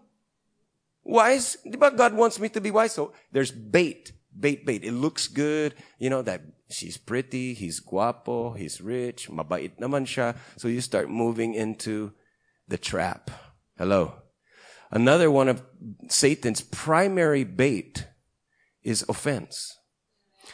Wise? 1.02 1.56
Di 1.64 1.80
ba 1.80 1.90
God 1.90 2.12
wants 2.12 2.38
me 2.38 2.52
to 2.52 2.61
be 2.61 2.70
wise? 2.70 2.92
So 2.92 3.16
there's 3.32 3.50
bait. 3.50 4.12
Bait, 4.28 4.64
bait. 4.64 4.84
It 4.84 4.92
looks 4.92 5.26
good. 5.26 5.75
You 5.99 6.11
know, 6.11 6.22
that 6.22 6.42
she's 6.68 6.96
pretty, 6.96 7.54
he's 7.54 7.80
guapo, 7.80 8.52
he's 8.52 8.80
rich, 8.80 9.28
mabait 9.28 9.80
naman 9.80 10.04
siya. 10.04 10.37
So 10.56 10.68
you 10.68 10.80
start 10.80 11.08
moving 11.08 11.54
into 11.54 12.12
the 12.68 12.78
trap. 12.78 13.30
Hello. 13.76 14.14
Another 14.90 15.30
one 15.30 15.49
of 15.49 15.64
Satan's 16.08 16.61
primary 16.61 17.44
bait 17.44 18.06
is 18.82 19.04
offense. 19.08 19.76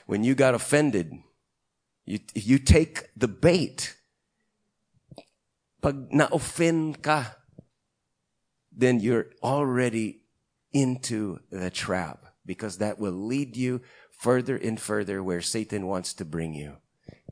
When 0.06 0.22
you 0.22 0.34
got 0.34 0.54
offended, 0.54 1.12
you, 2.06 2.20
you 2.34 2.58
take 2.58 3.10
the 3.16 3.28
bait 3.28 3.97
pag 5.80 6.12
na-offend 6.12 7.02
ka, 7.02 7.36
then 8.72 9.00
you're 9.00 9.30
already 9.42 10.22
into 10.72 11.38
the 11.50 11.70
trap 11.70 12.34
because 12.44 12.78
that 12.78 12.98
will 12.98 13.12
lead 13.12 13.56
you 13.56 13.80
further 14.10 14.56
and 14.56 14.80
further 14.80 15.22
where 15.22 15.40
Satan 15.40 15.86
wants 15.86 16.14
to 16.14 16.24
bring 16.24 16.54
you. 16.54 16.76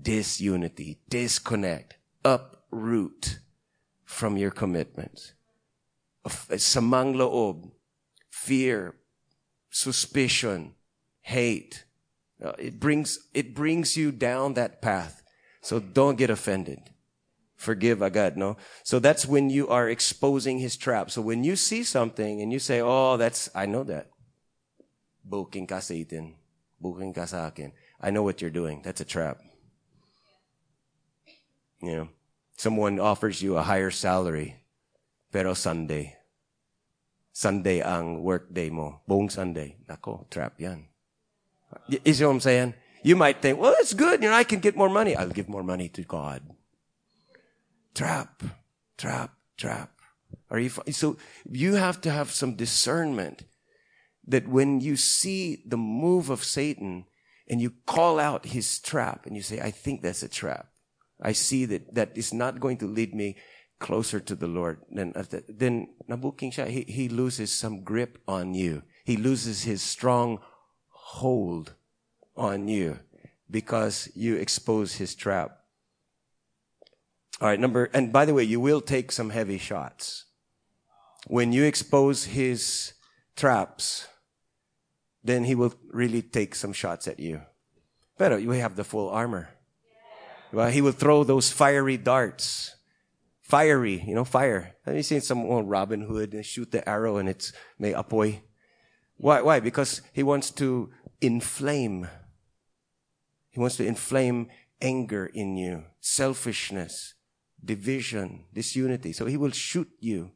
Disunity, 0.01 1.01
disconnect, 1.09 1.97
uproot 2.25 3.39
from 4.05 4.37
your 4.37 4.51
commitments. 4.51 5.33
Samang 6.27 7.15
loob, 7.15 7.71
fear, 8.31 8.97
suspicion, 9.71 10.75
hate. 11.23 11.85
Uh, 12.43 12.53
it 12.59 12.79
brings, 12.79 13.29
it 13.33 13.55
brings 13.55 13.97
you 13.97 14.13
down 14.13 14.55
that 14.55 14.83
path. 14.83 15.23
So 15.63 15.81
don't 15.81 16.19
get 16.19 16.31
offended 16.31 16.91
forgive 17.57 18.03
agad, 18.03 18.37
no? 18.37 18.57
So 18.85 18.99
that's 18.99 19.27
when 19.27 19.51
you 19.51 19.69
are 19.69 19.89
exposing 19.89 20.59
his 20.59 20.77
trap. 20.77 21.11
So 21.11 21.21
when 21.21 21.43
you 21.43 21.57
see 21.57 21.83
something 21.83 22.41
and 22.41 22.53
you 22.53 22.59
say, 22.59 22.81
oh, 22.81 23.17
that's, 23.17 23.51
I 23.55 23.67
know 23.67 23.83
that. 23.85 24.11
Booking 25.25 25.67
ka 25.67 25.81
Satan. 25.81 26.37
Booking 26.81 27.13
ka 27.13 27.27
akin. 27.33 27.73
I 28.01 28.11
know 28.11 28.23
what 28.23 28.41
you're 28.41 28.51
doing. 28.51 28.83
That's 28.85 29.01
a 29.01 29.09
trap. 29.09 29.41
You 31.83 31.93
know, 31.93 32.09
someone 32.57 33.01
offers 33.01 33.43
you 33.43 33.57
a 33.57 33.63
higher 33.63 33.91
salary, 33.91 34.57
pero 35.33 35.55
Sunday. 35.55 36.17
Sunday 37.33 37.81
ang 37.81 38.23
work 38.23 38.53
day 38.53 38.71
mo. 38.71 39.01
Buong 39.09 39.31
Sunday. 39.31 39.77
Nako, 39.89 40.29
trap 40.31 40.61
yan. 40.61 40.89
You 41.89 42.01
see 42.15 42.25
what 42.25 42.31
I'm 42.31 42.41
saying? 42.41 42.75
You 43.03 43.17
might 43.17 43.43
think, 43.43 43.61
well, 43.61 43.75
it's 43.79 43.93
good. 43.93 44.23
You 44.23 44.31
know, 44.31 44.37
I 44.37 44.45
can 44.45 44.61
get 44.61 44.77
more 44.77 44.89
money. 44.89 45.15
I'll 45.15 45.29
give 45.29 45.49
more 45.49 45.63
money 45.63 45.89
to 45.91 46.03
God. 46.03 46.43
Trap, 47.97 48.43
trap, 48.99 49.31
trap. 49.57 49.91
Are 50.51 50.59
you, 50.59 50.69
so 50.69 51.17
you 51.51 51.77
have 51.77 51.99
to 52.03 52.11
have 52.11 52.31
some 52.31 52.55
discernment 52.55 53.45
that 54.27 54.47
when 54.47 54.83
you 54.83 54.97
see 54.97 55.63
the 55.67 55.79
move 55.79 56.29
of 56.29 56.45
Satan 56.45 57.07
and 57.49 57.59
you 57.59 57.73
call 57.87 58.21
out 58.21 58.45
his 58.45 58.81
trap 58.81 59.25
and 59.25 59.35
you 59.35 59.41
say, 59.41 59.61
I 59.61 59.71
think 59.71 60.03
that's 60.03 60.23
a 60.23 60.29
trap. 60.29 60.69
I 61.23 61.33
see 61.33 61.65
that 61.65 61.95
that 61.95 62.13
is 62.15 62.35
not 62.35 62.61
going 62.61 62.77
to 62.79 62.87
lead 62.87 63.15
me 63.15 63.37
closer 63.79 64.21
to 64.21 64.35
the 64.35 64.47
Lord. 64.47 64.83
Then, 64.91 65.15
uh, 65.17 65.25
then 65.49 65.89
nabuking 66.07 66.53
siya, 66.53 66.69
he, 66.69 66.83
he 66.83 67.09
loses 67.09 67.51
some 67.51 67.83
grip 67.83 68.19
on 68.29 68.53
you. 68.53 68.83
He 69.07 69.17
loses 69.17 69.63
his 69.63 69.81
strong 69.81 70.41
hold 70.91 71.73
on 72.37 72.69
you 72.69 72.99
because 73.51 74.11
you 74.15 74.37
expose 74.37 74.97
his 74.97 75.15
trap. 75.15 75.61
All 77.41 77.49
right, 77.49 77.61
number, 77.61 77.85
and 77.93 78.13
by 78.13 78.25
the 78.25 78.33
way, 78.33 78.45
you 78.45 78.61
will 78.61 78.81
take 78.81 79.13
some 79.13 79.31
heavy 79.31 79.59
shots. 79.59 80.25
When 81.27 81.53
you 81.53 81.65
expose 81.65 82.25
his 82.25 82.95
traps, 83.37 84.07
then 85.23 85.45
he 85.45 85.55
will 85.55 85.75
really 85.91 86.23
take 86.23 86.55
some 86.55 86.73
shots 86.73 87.07
at 87.07 87.21
you. 87.21 87.43
But 88.17 88.41
you 88.41 88.51
have 88.51 88.77
the 88.77 88.85
full 88.85 89.11
armor. 89.11 89.51
Well, 90.53 90.71
he 90.71 90.81
will 90.81 90.93
throw 90.93 91.25
those 91.25 91.51
fiery 91.51 91.99
darts. 91.99 92.77
Fiery, 93.43 94.03
you 94.07 94.15
know, 94.15 94.25
fire. 94.25 94.75
Have 94.87 94.97
you 94.97 95.03
seen 95.03 95.21
some 95.21 95.45
oh, 95.45 95.61
Robin 95.61 96.03
Hood 96.03 96.33
and 96.33 96.45
shoot 96.45 96.71
the 96.71 96.89
arrow 96.89 97.19
and 97.19 97.29
it's 97.29 97.53
may 97.79 97.93
apoy? 97.93 98.41
Why? 99.19 99.43
Why? 99.43 99.61
Because 99.61 100.03
he 100.13 100.23
wants 100.23 100.51
to 100.53 100.91
inflame. 101.21 102.09
He 103.51 103.61
wants 103.61 103.77
to 103.77 103.87
inflame 103.87 104.49
anger 104.81 105.27
in 105.27 105.57
you, 105.57 105.85
selfishness, 106.01 107.15
division, 107.67 108.45
disunity. 108.55 109.13
So 109.13 109.27
he 109.27 109.37
will 109.37 109.51
shoot 109.51 109.91
you 110.01 110.31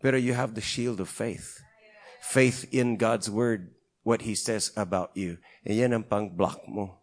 Pero 0.00 0.16
you 0.16 0.34
have 0.34 0.54
the 0.54 0.60
shield 0.60 1.00
of 1.00 1.08
faith. 1.08 1.62
Faith 2.20 2.66
in 2.72 2.96
God's 2.96 3.30
word, 3.30 3.74
what 4.02 4.22
He 4.22 4.34
says 4.34 4.72
about 4.76 5.10
you. 5.14 5.38
Ang 5.66 6.04
mo. 6.68 6.98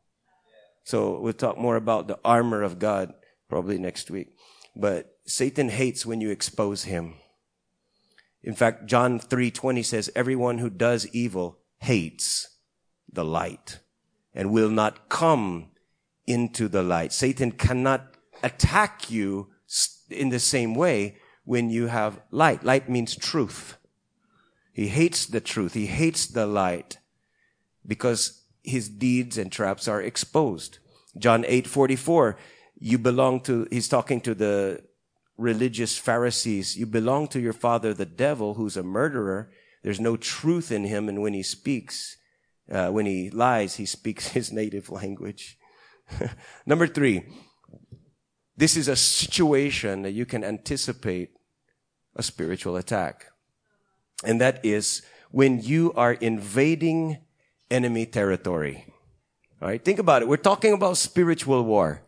So 0.84 1.20
we'll 1.20 1.34
talk 1.34 1.58
more 1.58 1.76
about 1.76 2.08
the 2.08 2.20
armor 2.24 2.62
of 2.62 2.80
God 2.80 3.14
probably 3.50 3.78
next 3.78 4.12
week. 4.12 4.36
But 4.76 5.18
Satan 5.26 5.70
hates 5.70 6.06
when 6.06 6.22
you 6.22 6.30
expose 6.30 6.84
him. 6.84 7.16
In 8.44 8.54
fact, 8.54 8.86
John 8.86 9.20
3:20 9.20 9.84
says 9.84 10.12
everyone 10.16 10.60
who 10.60 10.70
does 10.70 11.08
evil 11.08 11.58
hates 11.80 12.48
the 13.12 13.26
light 13.26 13.80
and 14.34 14.52
will 14.52 14.70
not 14.70 15.10
come 15.10 15.72
into 16.28 16.68
the 16.68 16.84
light. 16.84 17.14
Satan 17.14 17.52
cannot 17.52 18.15
attack 18.46 19.10
you 19.10 19.48
in 20.10 20.30
the 20.30 20.40
same 20.40 20.76
way 20.76 21.18
when 21.46 21.70
you 21.70 21.88
have 21.88 22.22
light. 22.32 22.64
Light 22.64 22.88
means 22.88 23.16
truth. 23.16 23.78
He 24.72 24.88
hates 24.88 25.26
the 25.26 25.42
truth. 25.42 25.74
He 25.74 25.88
hates 25.88 26.28
the 26.28 26.46
light 26.46 27.00
because 27.86 28.44
his 28.64 28.88
deeds 28.88 29.38
and 29.38 29.52
traps 29.52 29.88
are 29.88 30.02
exposed. 30.02 30.80
John 31.18 31.44
8:44, 31.46 32.38
you 32.78 32.98
belong 32.98 33.42
to 33.42 33.68
he's 33.72 33.88
talking 33.88 34.22
to 34.22 34.36
the 34.36 34.84
religious 35.38 35.98
Pharisees. 35.98 36.78
You 36.78 36.86
belong 36.86 37.28
to 37.30 37.40
your 37.40 37.54
father 37.54 37.94
the 37.94 38.06
devil 38.06 38.56
who's 38.56 38.78
a 38.78 38.84
murderer. 38.84 39.50
There's 39.82 40.00
no 40.00 40.18
truth 40.18 40.72
in 40.72 40.84
him 40.86 41.10
and 41.10 41.22
when 41.22 41.34
he 41.34 41.44
speaks, 41.44 42.18
uh, 42.72 42.90
when 42.90 43.06
he 43.06 43.30
lies, 43.30 43.76
he 43.76 43.86
speaks 43.86 44.28
his 44.38 44.52
native 44.52 44.90
language. 44.90 45.58
Number 46.66 46.88
3. 46.88 47.24
This 48.58 48.78
is 48.78 48.88
a 48.88 48.96
situation 48.96 50.04
that 50.04 50.12
you 50.12 50.26
can 50.26 50.44
anticipate 50.44 51.32
a 52.16 52.24
spiritual 52.24 52.78
attack. 52.78 53.28
And 54.24 54.40
that 54.40 54.64
is 54.64 55.02
when 55.32 55.60
you 55.62 55.92
are 55.96 56.14
invading 56.14 57.20
enemy 57.70 58.06
territory. 58.06 58.86
All 59.62 59.68
right, 59.68 59.84
think 59.84 60.00
about 60.00 60.22
it. 60.22 60.28
We're 60.28 60.38
talking 60.38 60.74
about 60.74 60.98
spiritual 60.98 61.64
war 61.64 62.02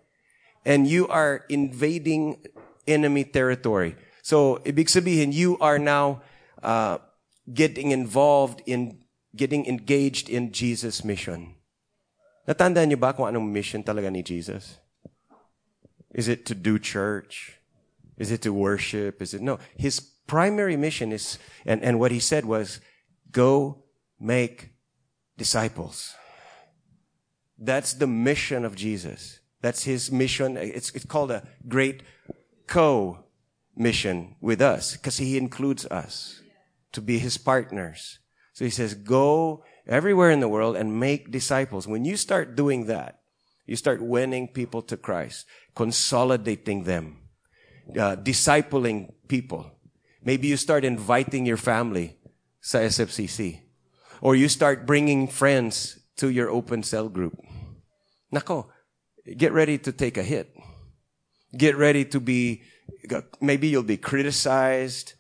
and 0.66 0.88
you 0.88 1.08
are 1.08 1.44
invading 1.50 2.44
enemy 2.88 3.24
territory. 3.24 3.96
So, 4.22 4.60
ibig 4.64 4.88
sabihin, 4.92 5.32
you 5.32 5.58
are 5.60 5.80
now 5.80 6.22
uh, 6.64 7.00
getting 7.48 7.92
involved 7.92 8.62
in, 8.66 9.00
getting 9.36 9.66
engaged 9.66 10.30
in 10.30 10.52
Jesus' 10.52 11.04
mission. 11.04 11.56
Natandaan 12.48 12.92
niyo 12.92 13.00
ba 13.00 13.12
kung 13.12 13.28
anong 13.28 13.48
mission 13.48 13.84
talaga 13.84 14.12
ni 14.12 14.24
Jesus? 14.24 14.80
Is 16.18 16.28
it 16.28 16.46
to 16.48 16.56
do 16.56 16.80
church? 16.80 17.60
Is 18.18 18.32
it 18.32 18.42
to 18.42 18.52
worship? 18.52 19.22
Is 19.22 19.34
it 19.34 19.42
no? 19.42 19.60
His 19.78 20.00
primary 20.00 20.76
mission 20.76 21.14
is, 21.14 21.38
and, 21.66 21.82
and 21.84 22.00
what 22.00 22.12
he 22.12 22.20
said 22.20 22.44
was, 22.44 22.82
go 23.32 23.84
make 24.20 24.72
disciples. 25.38 26.16
That's 27.58 27.94
the 27.94 28.08
mission 28.08 28.66
of 28.66 28.76
Jesus. 28.76 29.40
That's 29.62 29.84
his 29.84 30.12
mission. 30.12 30.58
It's, 30.58 30.90
it's 30.92 31.06
called 31.06 31.32
a 31.32 31.48
great 31.68 32.02
co-mission 32.66 34.36
with 34.42 34.62
us 34.62 34.98
because 34.98 35.18
he 35.18 35.38
includes 35.38 35.86
us 35.86 36.42
to 36.94 37.02
be 37.02 37.20
his 37.20 37.38
partners. 37.38 38.20
So 38.54 38.66
he 38.66 38.72
says, 38.72 38.96
go 38.96 39.64
everywhere 39.86 40.32
in 40.32 40.40
the 40.40 40.50
world 40.50 40.76
and 40.76 41.00
make 41.00 41.32
disciples. 41.32 41.88
When 41.88 42.06
you 42.06 42.18
start 42.18 42.56
doing 42.56 42.86
that, 42.88 43.22
you 43.68 43.76
start 43.76 44.02
winning 44.02 44.48
people 44.48 44.82
to 44.84 44.98
Christ, 44.98 45.46
consolidating 45.76 46.86
them, 46.86 47.18
uh, 47.92 48.16
discipling 48.16 49.12
people. 49.28 49.70
Maybe 50.24 50.48
you 50.48 50.58
start 50.58 50.84
inviting 50.84 51.46
your 51.46 51.58
family 51.58 52.18
sa 52.62 52.80
SFCC. 52.80 53.62
Or 54.22 54.36
you 54.36 54.50
start 54.50 54.88
bringing 54.88 55.28
friends 55.28 56.00
to 56.18 56.30
your 56.30 56.50
open 56.50 56.82
cell 56.82 57.08
group. 57.10 57.38
Nako, 58.34 58.68
get 59.38 59.54
ready 59.54 59.78
to 59.78 59.92
take 59.92 60.18
a 60.18 60.24
hit. 60.24 60.56
Get 61.56 61.78
ready 61.78 62.04
to 62.06 62.20
be, 62.20 62.64
maybe 63.40 63.68
you'll 63.68 63.84
be 63.84 63.98
criticized. 63.98 65.14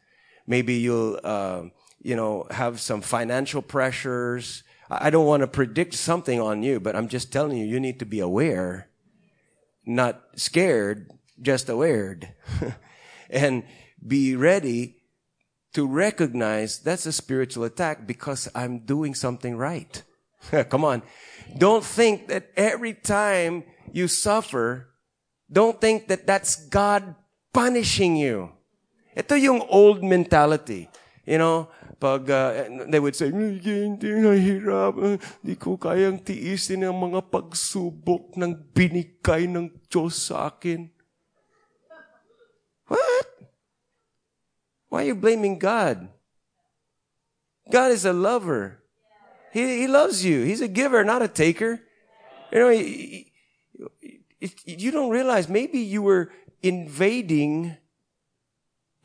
Maybe 0.47 0.75
you'll, 0.75 1.19
uh, 1.23 1.63
you 2.01 2.15
know, 2.15 2.47
have 2.49 2.79
some 2.79 3.01
financial 3.01 3.61
pressures. 3.61 4.63
I 4.89 5.09
don't 5.09 5.25
want 5.25 5.41
to 5.41 5.47
predict 5.47 5.95
something 5.95 6.39
on 6.39 6.63
you, 6.63 6.79
but 6.79 6.95
I'm 6.95 7.07
just 7.07 7.31
telling 7.31 7.57
you, 7.57 7.65
you 7.65 7.79
need 7.79 7.99
to 7.99 8.05
be 8.05 8.19
aware, 8.19 8.89
not 9.85 10.23
scared, 10.35 11.11
just 11.41 11.67
aware. 11.69 12.19
and 13.29 13.63
be 14.05 14.35
ready 14.35 14.97
to 15.73 15.85
recognize 15.85 16.79
that's 16.79 17.05
a 17.05 17.11
spiritual 17.11 17.63
attack 17.63 18.07
because 18.07 18.47
I'm 18.55 18.79
doing 18.79 19.13
something 19.13 19.57
right. 19.57 20.01
Come 20.69 20.85
on. 20.85 21.03
Don't 21.57 21.83
think 21.83 22.27
that 22.27 22.49
every 22.55 22.93
time 22.93 23.63
you 23.91 24.07
suffer, 24.07 24.87
don't 25.51 25.79
think 25.79 26.07
that 26.07 26.25
that's 26.25 26.55
God 26.67 27.15
punishing 27.53 28.15
you. 28.15 28.51
Ito 29.15 29.35
yung 29.35 29.61
old 29.69 30.03
mentality. 30.03 30.89
You 31.25 31.37
know, 31.37 31.69
pag 31.97 32.29
uh, 32.29 32.85
they 32.89 33.01
would 33.01 33.17
say, 33.17 33.33
hindi 33.33 34.07
nahirap, 34.21 34.97
hindi 35.01 35.55
ko 35.57 35.81
kayang 35.81 36.21
tiisin 36.21 36.85
ang 36.85 36.97
mga 36.97 37.25
pagsubok 37.33 38.37
ng 38.37 38.53
binigay 38.73 39.49
ng 39.49 39.73
Diyos 39.89 40.29
sa 40.29 40.53
akin. 40.53 40.93
What? 42.85 43.27
Why 44.87 45.03
are 45.03 45.07
you 45.11 45.17
blaming 45.17 45.57
God? 45.59 46.07
God 47.67 47.91
is 47.91 48.05
a 48.05 48.13
lover. 48.13 48.79
He, 49.51 49.83
he 49.83 49.87
loves 49.87 50.23
you. 50.23 50.43
He's 50.43 50.61
a 50.61 50.69
giver, 50.69 51.03
not 51.03 51.21
a 51.21 51.27
taker. 51.27 51.81
You 52.51 52.59
know, 52.59 52.69
he, 52.69 53.33
he, 54.39 54.49
you 54.65 54.91
don't 54.91 55.09
realize 55.09 55.49
maybe 55.49 55.79
you 55.79 56.01
were 56.01 56.31
invading 56.61 57.75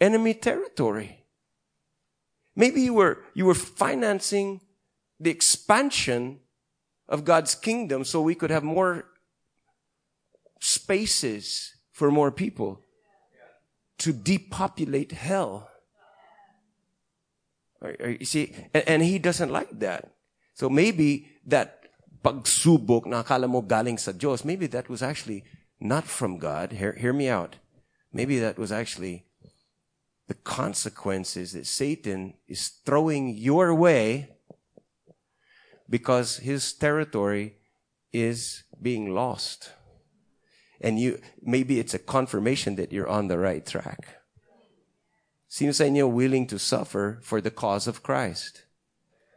enemy 0.00 0.34
territory. 0.34 1.21
Maybe 2.54 2.82
you 2.82 2.94
were, 2.94 3.18
you 3.34 3.46
were 3.46 3.54
financing 3.54 4.60
the 5.18 5.30
expansion 5.30 6.40
of 7.08 7.24
God's 7.24 7.54
kingdom 7.54 8.04
so 8.04 8.20
we 8.20 8.34
could 8.34 8.50
have 8.50 8.64
more 8.64 9.06
spaces 10.60 11.74
for 11.90 12.10
more 12.10 12.30
people 12.30 12.80
to 13.98 14.12
depopulate 14.12 15.12
hell. 15.12 15.68
You 18.00 18.24
see, 18.24 18.54
and, 18.72 18.84
and 18.86 19.02
he 19.02 19.18
doesn't 19.18 19.50
like 19.50 19.78
that. 19.80 20.10
So 20.54 20.68
maybe 20.68 21.28
that 21.46 21.82
pagsubok 22.22 23.06
na 23.06 23.22
akala 23.22 23.48
mo 23.48 23.60
galing 23.60 23.98
sa 23.98 24.12
Diyos, 24.12 24.44
maybe 24.44 24.66
that 24.68 24.88
was 24.88 25.02
actually 25.02 25.44
not 25.80 26.04
from 26.04 26.38
God. 26.38 26.72
Hear, 26.72 26.92
hear 26.92 27.12
me 27.12 27.28
out. 27.28 27.56
Maybe 28.12 28.38
that 28.38 28.58
was 28.58 28.70
actually 28.70 29.24
the 30.32 30.38
consequences 30.38 31.52
that 31.52 31.66
Satan 31.66 32.32
is 32.48 32.68
throwing 32.86 33.36
your 33.36 33.74
way 33.74 34.30
because 35.90 36.38
his 36.38 36.72
territory 36.72 37.56
is 38.14 38.64
being 38.80 39.12
lost. 39.12 39.72
And 40.80 40.98
you, 40.98 41.20
maybe 41.42 41.78
it's 41.78 41.92
a 41.92 41.98
confirmation 41.98 42.76
that 42.76 42.94
you're 42.94 43.10
on 43.10 43.28
the 43.28 43.36
right 43.36 43.64
track. 43.66 44.22
Sino 45.48 45.72
you're 45.84 46.08
willing 46.08 46.46
to 46.46 46.58
suffer 46.58 47.20
for 47.22 47.42
the 47.42 47.50
cause 47.50 47.86
of 47.86 48.02
Christ? 48.02 48.62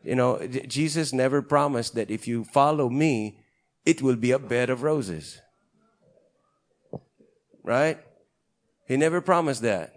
You 0.02 0.16
know, 0.16 0.48
Jesus 0.48 1.12
never 1.12 1.42
promised 1.42 1.94
that 1.96 2.10
if 2.10 2.26
you 2.26 2.46
follow 2.46 2.90
me, 2.90 3.42
it 3.86 4.02
will 4.02 4.16
be 4.16 4.32
a 4.32 4.40
bed 4.40 4.70
of 4.70 4.82
roses. 4.82 5.42
Right? 7.64 8.00
He 8.88 8.96
never 8.96 9.20
promised 9.20 9.62
that. 9.64 9.95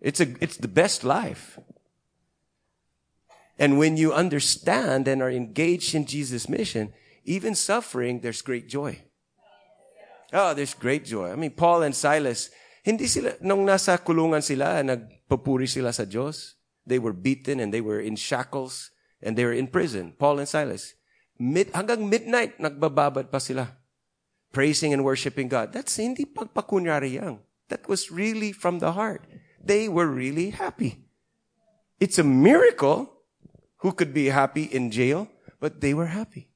It's 0.00 0.20
a, 0.20 0.28
it's 0.40 0.56
the 0.56 0.68
best 0.68 1.04
life. 1.04 1.58
And 3.58 3.78
when 3.78 3.96
you 3.96 4.12
understand 4.12 5.08
and 5.08 5.22
are 5.22 5.30
engaged 5.30 5.94
in 5.94 6.04
Jesus' 6.04 6.48
mission, 6.48 6.92
even 7.24 7.54
suffering, 7.54 8.20
there's 8.20 8.42
great 8.42 8.68
joy. 8.68 9.00
Oh, 10.32 10.52
there's 10.52 10.74
great 10.74 11.04
joy. 11.04 11.32
I 11.32 11.36
mean, 11.36 11.52
Paul 11.52 11.82
and 11.82 11.94
Silas, 11.94 12.50
hindi 12.84 13.06
sila, 13.06 13.32
nung 13.40 13.64
nasa 13.64 13.96
kulungan 13.96 14.42
sila, 14.44 14.82
nagpapuri 14.84 15.68
sila 15.68 15.92
sa 15.92 16.04
Diyos. 16.04 16.54
They 16.86 16.98
were 16.98 17.16
beaten 17.16 17.58
and 17.58 17.72
they 17.72 17.80
were 17.80 17.98
in 17.98 18.14
shackles 18.14 18.90
and 19.22 19.34
they 19.34 19.44
were 19.44 19.56
in 19.56 19.66
prison. 19.66 20.12
Paul 20.18 20.38
and 20.38 20.48
Silas. 20.48 20.94
Mid, 21.38 21.72
hanggang 21.72 22.08
midnight, 22.08 22.60
nagbababad 22.60 23.32
pa 23.32 23.38
sila. 23.38 23.74
Praising 24.52 24.92
and 24.92 25.02
worshiping 25.02 25.48
God. 25.48 25.72
That's 25.72 25.96
hindi 25.96 26.24
pagpakunyari 26.24 27.18
yang. 27.18 27.40
That 27.68 27.88
was 27.88 28.12
really 28.12 28.52
from 28.52 28.78
the 28.78 28.92
heart. 28.92 29.26
They 29.66 29.88
were 29.88 30.06
really 30.06 30.50
happy. 30.50 31.04
It's 31.98 32.18
a 32.18 32.24
miracle 32.24 33.12
who 33.78 33.92
could 33.92 34.14
be 34.14 34.26
happy 34.26 34.64
in 34.64 34.90
jail, 34.90 35.28
but 35.60 35.80
they 35.80 35.94
were 35.94 36.06
happy. 36.06 36.48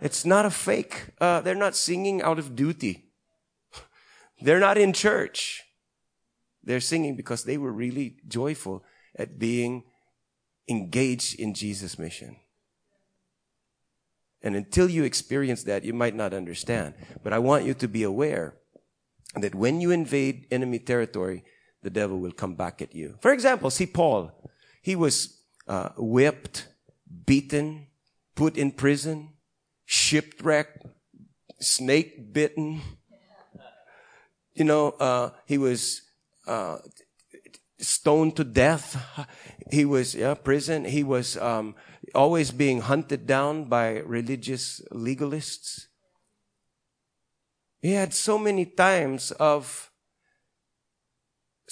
It's 0.00 0.24
not 0.24 0.44
a 0.44 0.50
fake. 0.50 1.06
Uh, 1.20 1.40
they're 1.40 1.54
not 1.54 1.74
singing 1.74 2.22
out 2.22 2.38
of 2.38 2.54
duty. 2.54 3.10
They're 4.42 4.60
not 4.60 4.76
in 4.76 4.92
church. 4.92 5.62
They're 6.62 6.80
singing 6.80 7.16
because 7.16 7.44
they 7.44 7.56
were 7.56 7.72
really 7.72 8.16
joyful 8.28 8.84
at 9.16 9.38
being 9.38 9.84
engaged 10.68 11.38
in 11.38 11.54
Jesus' 11.54 11.98
mission. 11.98 12.36
And 14.42 14.56
until 14.56 14.90
you 14.90 15.04
experience 15.04 15.62
that, 15.64 15.84
you 15.84 15.94
might 15.94 16.14
not 16.14 16.34
understand. 16.34 16.94
But 17.22 17.32
I 17.32 17.38
want 17.38 17.64
you 17.64 17.72
to 17.74 17.88
be 17.88 18.02
aware 18.02 18.56
that 19.36 19.54
when 19.54 19.80
you 19.80 19.90
invade 19.90 20.46
enemy 20.50 20.78
territory, 20.78 21.44
the 21.84 21.90
devil 21.90 22.18
will 22.18 22.32
come 22.32 22.54
back 22.54 22.82
at 22.82 22.94
you. 22.94 23.16
For 23.20 23.32
example, 23.32 23.70
see 23.70 23.86
Paul. 23.86 24.32
He 24.82 24.96
was 24.96 25.38
uh, 25.68 25.90
whipped, 25.96 26.66
beaten, 27.26 27.86
put 28.34 28.56
in 28.56 28.72
prison, 28.72 29.28
shipwrecked, 29.84 30.86
snake 31.60 32.32
bitten. 32.32 32.80
You 34.54 34.64
know, 34.64 34.90
uh, 34.98 35.30
he 35.46 35.58
was 35.58 36.02
uh, 36.46 36.78
stoned 37.78 38.36
to 38.36 38.44
death. 38.44 38.96
He 39.70 39.84
was 39.84 40.14
yeah, 40.14 40.34
prison. 40.34 40.84
He 40.84 41.02
was 41.02 41.36
um, 41.36 41.74
always 42.14 42.50
being 42.50 42.80
hunted 42.80 43.26
down 43.26 43.64
by 43.64 43.98
religious 43.98 44.80
legalists. 44.90 45.86
He 47.82 47.92
had 47.92 48.14
so 48.14 48.38
many 48.38 48.64
times 48.64 49.30
of 49.32 49.90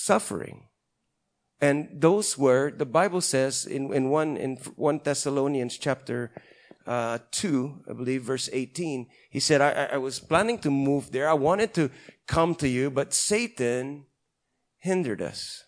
suffering. 0.02 0.66
And 1.60 1.88
those 1.92 2.36
were, 2.36 2.72
the 2.72 2.86
Bible 2.86 3.20
says 3.20 3.64
in, 3.64 3.94
in 3.94 4.10
one, 4.10 4.36
in 4.36 4.56
one 4.74 5.00
Thessalonians 5.02 5.78
chapter, 5.78 6.32
uh, 6.86 7.18
2, 7.30 7.84
I 7.88 7.92
believe 7.92 8.24
verse 8.24 8.50
18, 8.52 9.06
he 9.30 9.38
said, 9.38 9.60
I, 9.60 9.94
I 9.94 9.98
was 9.98 10.18
planning 10.18 10.58
to 10.58 10.70
move 10.70 11.12
there. 11.12 11.28
I 11.28 11.34
wanted 11.34 11.72
to 11.74 11.90
come 12.26 12.56
to 12.56 12.68
you, 12.68 12.90
but 12.90 13.14
Satan 13.14 14.06
hindered 14.78 15.22
us. 15.22 15.62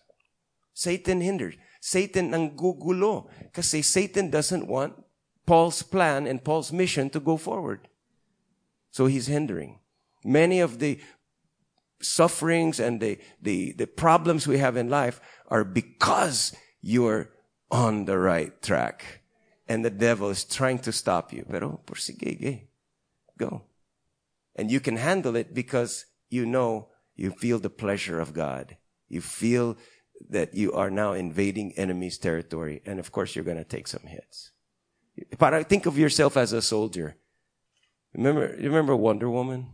Satan 0.73 1.21
hindered. 1.21 1.55
Satan 1.79 2.33
ang 2.33 2.57
gugulo. 2.57 3.29
Kasi 3.53 3.81
Satan 3.81 4.29
doesn't 4.29 4.67
want 4.67 4.99
Paul's 5.45 5.81
plan 5.81 6.27
and 6.27 6.43
Paul's 6.43 6.73
mission 6.73 7.09
to 7.11 7.21
go 7.21 7.37
forward. 7.37 7.87
So 8.91 9.05
he's 9.05 9.27
hindering. 9.27 9.79
Many 10.25 10.59
of 10.59 10.79
the 10.79 10.99
sufferings 12.01 12.79
and 12.79 12.99
the, 12.99 13.17
the, 13.41 13.73
the 13.73 13.87
problems 13.87 14.47
we 14.47 14.57
have 14.57 14.77
in 14.77 14.89
life 14.89 15.19
are 15.47 15.63
because 15.63 16.55
you're 16.81 17.29
on 17.71 18.05
the 18.05 18.17
right 18.17 18.61
track. 18.61 19.21
And 19.67 19.83
the 19.83 19.89
devil 19.89 20.29
is 20.29 20.43
trying 20.43 20.79
to 20.79 20.91
stop 20.91 21.33
you. 21.33 21.45
Pero, 21.49 21.81
sige, 21.93 22.67
go. 23.37 23.63
And 24.55 24.69
you 24.69 24.79
can 24.79 24.97
handle 24.97 25.35
it 25.35 25.53
because 25.53 26.05
you 26.29 26.45
know 26.45 26.89
you 27.15 27.31
feel 27.31 27.59
the 27.59 27.69
pleasure 27.69 28.19
of 28.19 28.33
God. 28.33 28.77
You 29.07 29.21
feel 29.21 29.77
that 30.29 30.53
you 30.53 30.73
are 30.73 30.89
now 30.89 31.13
invading 31.13 31.73
enemy's 31.77 32.17
territory. 32.17 32.81
And 32.85 32.99
of 32.99 33.11
course, 33.11 33.35
you're 33.35 33.45
going 33.45 33.57
to 33.57 33.63
take 33.63 33.87
some 33.87 34.03
hits. 34.05 34.51
But 35.37 35.53
I 35.53 35.63
think 35.63 35.85
of 35.85 35.97
yourself 35.97 36.37
as 36.37 36.53
a 36.53 36.61
soldier. 36.61 37.17
Remember, 38.13 38.55
remember 38.59 38.95
Wonder 38.95 39.29
Woman? 39.29 39.71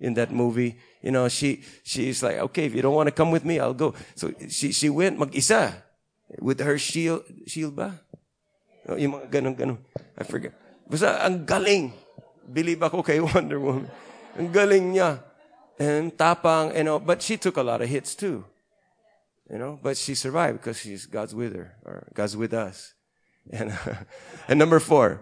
In 0.00 0.14
that 0.14 0.32
movie. 0.32 0.76
You 1.02 1.10
know, 1.10 1.28
she, 1.28 1.62
she's 1.82 2.22
like, 2.22 2.38
okay, 2.38 2.66
if 2.66 2.74
you 2.74 2.82
don't 2.82 2.94
want 2.94 3.08
to 3.08 3.14
come 3.14 3.30
with 3.30 3.44
me, 3.44 3.60
I'll 3.60 3.74
go. 3.74 3.94
So 4.14 4.32
she, 4.48 4.72
she 4.72 4.88
went 4.88 5.18
mag-isa 5.18 5.82
with 6.40 6.60
her 6.60 6.78
shield, 6.78 7.24
shield 7.46 7.76
ba? 7.76 8.00
Oh, 8.88 8.96
yung 8.96 9.16
mga 9.16 9.28
ganun, 9.30 9.56
ganun. 9.56 9.78
I 10.18 10.24
forget. 10.24 10.52
Basta, 10.88 11.24
ang 11.24 11.44
galing. 11.46 11.92
Believe 12.44 12.82
ako 12.84 13.00
kay 13.00 13.20
Wonder 13.24 13.60
Woman. 13.60 13.88
Ang 14.36 14.52
galing 14.52 14.92
niya. 14.92 15.24
And 15.78 16.12
tapang, 16.12 16.76
you 16.76 16.84
know, 16.84 17.00
but 17.00 17.22
she 17.22 17.36
took 17.36 17.56
a 17.56 17.64
lot 17.64 17.80
of 17.80 17.88
hits 17.88 18.14
too. 18.14 18.44
You 19.50 19.58
know, 19.58 19.78
but 19.82 19.96
she 19.96 20.14
survived 20.14 20.60
because 20.60 20.80
she's 20.80 21.04
God's 21.04 21.34
with 21.34 21.54
her, 21.54 21.76
or 21.84 22.08
God's 22.14 22.36
with 22.36 22.54
us. 22.54 22.94
And, 23.52 23.76
and 24.48 24.58
number 24.58 24.80
four 24.80 25.20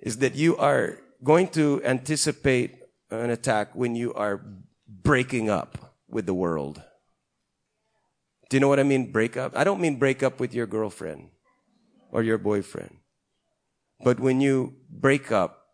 is 0.00 0.16
that 0.24 0.34
you 0.34 0.56
are 0.56 0.96
going 1.22 1.48
to 1.48 1.84
anticipate 1.84 2.83
an 3.20 3.30
attack 3.30 3.74
when 3.74 3.94
you 3.94 4.14
are 4.14 4.42
breaking 4.88 5.50
up 5.50 5.94
with 6.08 6.26
the 6.26 6.34
world. 6.34 6.82
Do 8.48 8.56
you 8.56 8.60
know 8.60 8.68
what 8.68 8.80
I 8.80 8.84
mean, 8.84 9.10
break 9.10 9.36
up? 9.36 9.52
I 9.56 9.64
don't 9.64 9.80
mean 9.80 9.96
break 9.96 10.22
up 10.22 10.38
with 10.38 10.54
your 10.54 10.66
girlfriend 10.66 11.30
or 12.10 12.22
your 12.22 12.38
boyfriend. 12.38 12.98
But 14.02 14.20
when 14.20 14.40
you 14.40 14.76
break 14.90 15.32
up 15.32 15.64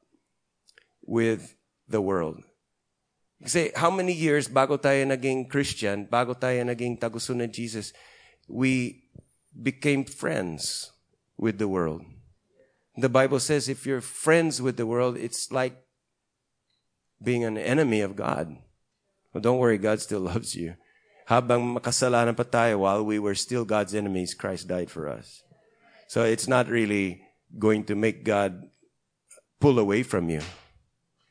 with 1.11 1.57
the 1.89 2.01
world. 2.01 2.43
Say, 3.45 3.73
how 3.75 3.91
many 3.91 4.13
years 4.13 4.49
bago 4.49 4.79
tayo 4.79 5.03
naging 5.11 5.51
Christian, 5.51 6.07
bago 6.07 6.39
tayo 6.39 6.63
naging 6.63 7.01
tagusunod 7.01 7.51
Jesus, 7.51 7.93
we 8.47 9.03
became 9.51 10.05
friends 10.05 10.93
with 11.37 11.59
the 11.59 11.67
world. 11.67 12.07
The 12.97 13.09
Bible 13.09 13.41
says 13.41 13.69
if 13.69 13.87
you're 13.87 14.01
friends 14.01 14.63
with 14.63 14.77
the 14.77 14.87
world, 14.87 15.17
it's 15.17 15.51
like 15.51 15.75
being 17.23 17.45
an 17.45 17.59
enemy 17.59 18.01
of 18.01 18.17
God. 18.17 18.57
Well, 19.33 19.41
don't 19.41 19.59
worry, 19.59 19.79
God 19.79 20.01
still 20.01 20.21
loves 20.33 20.55
you. 20.55 20.75
Habang 21.27 21.79
makasalanan 21.79 22.37
pa 22.37 22.43
tayo 22.43 22.81
while 22.81 23.05
we 23.05 23.19
were 23.19 23.37
still 23.37 23.65
God's 23.65 23.95
enemies, 23.95 24.35
Christ 24.35 24.67
died 24.67 24.91
for 24.91 25.09
us. 25.09 25.43
So 26.09 26.25
it's 26.25 26.49
not 26.49 26.67
really 26.67 27.23
going 27.57 27.85
to 27.85 27.95
make 27.95 28.25
God 28.25 28.67
pull 29.61 29.79
away 29.79 30.03
from 30.03 30.29
you. 30.29 30.43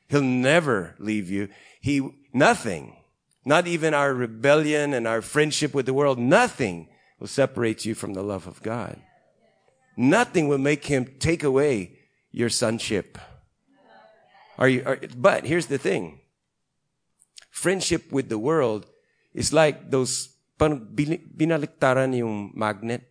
He'll 0.07 0.21
never 0.21 0.95
leave 0.99 1.29
you. 1.29 1.49
He, 1.81 1.99
nothing, 2.33 2.95
not 3.43 3.67
even 3.67 3.93
our 3.93 4.13
rebellion 4.13 4.93
and 4.93 5.07
our 5.07 5.21
friendship 5.21 5.73
with 5.73 5.85
the 5.85 5.93
world, 5.93 6.17
nothing 6.17 6.87
will 7.19 7.27
separate 7.27 7.83
you 7.83 7.93
from 7.93 8.13
the 8.13 8.23
love 8.23 8.47
of 8.47 8.63
God. 8.63 8.97
Nothing 9.97 10.47
will 10.47 10.57
make 10.57 10.85
him 10.85 11.19
take 11.19 11.43
away 11.43 11.99
your 12.31 12.49
sonship. 12.49 13.17
Are 14.59 14.67
you, 14.67 14.83
are, 14.85 14.99
but 15.15 15.45
here's 15.45 15.67
the 15.67 15.77
thing. 15.77 16.19
Friendship 17.49 18.11
with 18.11 18.27
the 18.27 18.37
world 18.37 18.85
is 19.33 19.53
like 19.53 19.89
those, 19.89 20.35
binaliktaran 20.59 22.15
yung 22.15 22.51
magnet. 22.53 23.07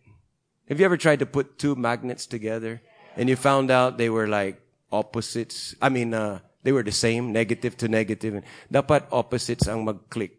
Have 0.69 0.79
you 0.79 0.85
ever 0.85 0.97
tried 0.97 1.19
to 1.19 1.25
put 1.25 1.57
two 1.57 1.75
magnets 1.75 2.27
together 2.27 2.81
and 3.17 3.27
you 3.27 3.35
found 3.35 3.71
out 3.71 3.97
they 3.97 4.11
were 4.11 4.27
like 4.27 4.61
opposites? 4.91 5.73
I 5.81 5.89
mean, 5.89 6.13
uh, 6.13 6.39
they 6.61 6.71
were 6.71 6.83
the 6.83 6.91
same, 6.93 7.33
negative 7.33 7.75
to 7.77 7.87
negative. 7.87 8.43
Dapat 8.71 9.09
opposites 9.11 9.67
ang 9.67 9.85
mag-click. 9.85 10.37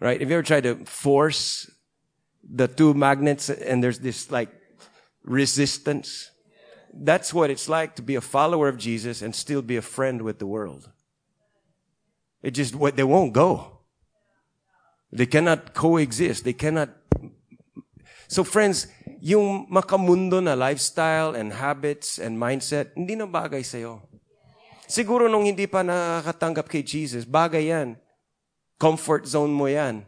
Right? 0.00 0.18
Have 0.20 0.28
you 0.28 0.36
ever 0.36 0.42
tried 0.42 0.64
to 0.64 0.74
force 0.86 1.70
the 2.42 2.66
two 2.66 2.94
magnets 2.94 3.48
and 3.48 3.82
there's 3.82 4.00
this 4.00 4.32
like 4.32 4.50
resistance? 5.22 6.32
That's 6.92 7.32
what 7.32 7.50
it's 7.50 7.68
like 7.68 7.96
to 7.96 8.02
be 8.02 8.14
a 8.14 8.20
follower 8.20 8.68
of 8.68 8.78
Jesus 8.78 9.22
and 9.22 9.34
still 9.34 9.62
be 9.62 9.76
a 9.76 9.82
friend 9.82 10.22
with 10.22 10.38
the 10.38 10.46
world. 10.46 10.90
It 12.42 12.52
just, 12.52 12.74
what 12.74 12.96
they 12.96 13.04
won't 13.04 13.32
go. 13.32 13.78
They 15.12 15.26
cannot 15.26 15.74
coexist. 15.74 16.44
They 16.44 16.52
cannot. 16.52 16.90
So 18.28 18.44
friends, 18.44 18.86
yung 19.20 19.66
makamundo 19.72 20.42
na 20.42 20.54
lifestyle 20.54 21.34
and 21.34 21.52
habits 21.52 22.18
and 22.18 22.36
mindset, 22.36 22.92
hindi 22.94 23.16
na 23.16 23.26
bagay 23.26 23.64
sa'yo. 23.64 24.04
Siguro 24.88 25.28
nung 25.28 25.44
hindi 25.44 25.66
pa 25.68 25.84
nakakatanggap 25.84 26.68
kay 26.68 26.84
Jesus, 26.84 27.24
bagay 27.24 27.72
yan. 27.72 27.96
Comfort 28.78 29.26
zone 29.26 29.52
mo 29.52 29.66
yan. 29.66 30.06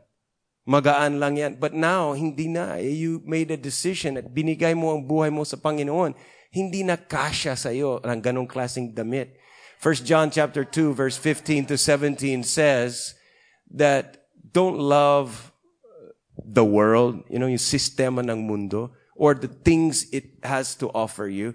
Magaan 0.68 1.18
lang 1.18 1.34
yan. 1.34 1.58
But 1.58 1.74
now, 1.74 2.14
hindi 2.14 2.46
na. 2.46 2.78
Eh, 2.78 2.94
you 2.94 3.18
made 3.26 3.50
a 3.50 3.58
decision 3.58 4.20
at 4.20 4.30
binigay 4.30 4.76
mo 4.76 4.94
ang 4.94 5.02
buhay 5.02 5.32
mo 5.32 5.42
sa 5.42 5.58
Panginoon 5.58 6.14
hindi 6.50 6.82
na 6.82 6.98
kasya 6.98 7.54
sa 7.54 7.70
iyo 7.70 8.02
ng 8.02 8.20
ganong 8.20 8.50
klaseng 8.50 8.90
damit. 8.90 9.38
1 9.80 10.04
John 10.04 10.28
chapter 10.28 10.66
2 10.66 10.92
verse 10.92 11.16
15 11.16 11.72
to 11.72 11.76
17 11.78 12.42
says 12.44 13.14
that 13.70 14.28
don't 14.52 14.76
love 14.76 15.54
the 16.36 16.64
world, 16.64 17.22
you 17.30 17.38
know, 17.38 17.46
yung 17.46 17.62
sistema 17.62 18.20
ng 18.26 18.46
mundo 18.46 18.90
or 19.14 19.34
the 19.34 19.48
things 19.48 20.08
it 20.12 20.42
has 20.42 20.74
to 20.74 20.90
offer 20.90 21.28
you, 21.28 21.54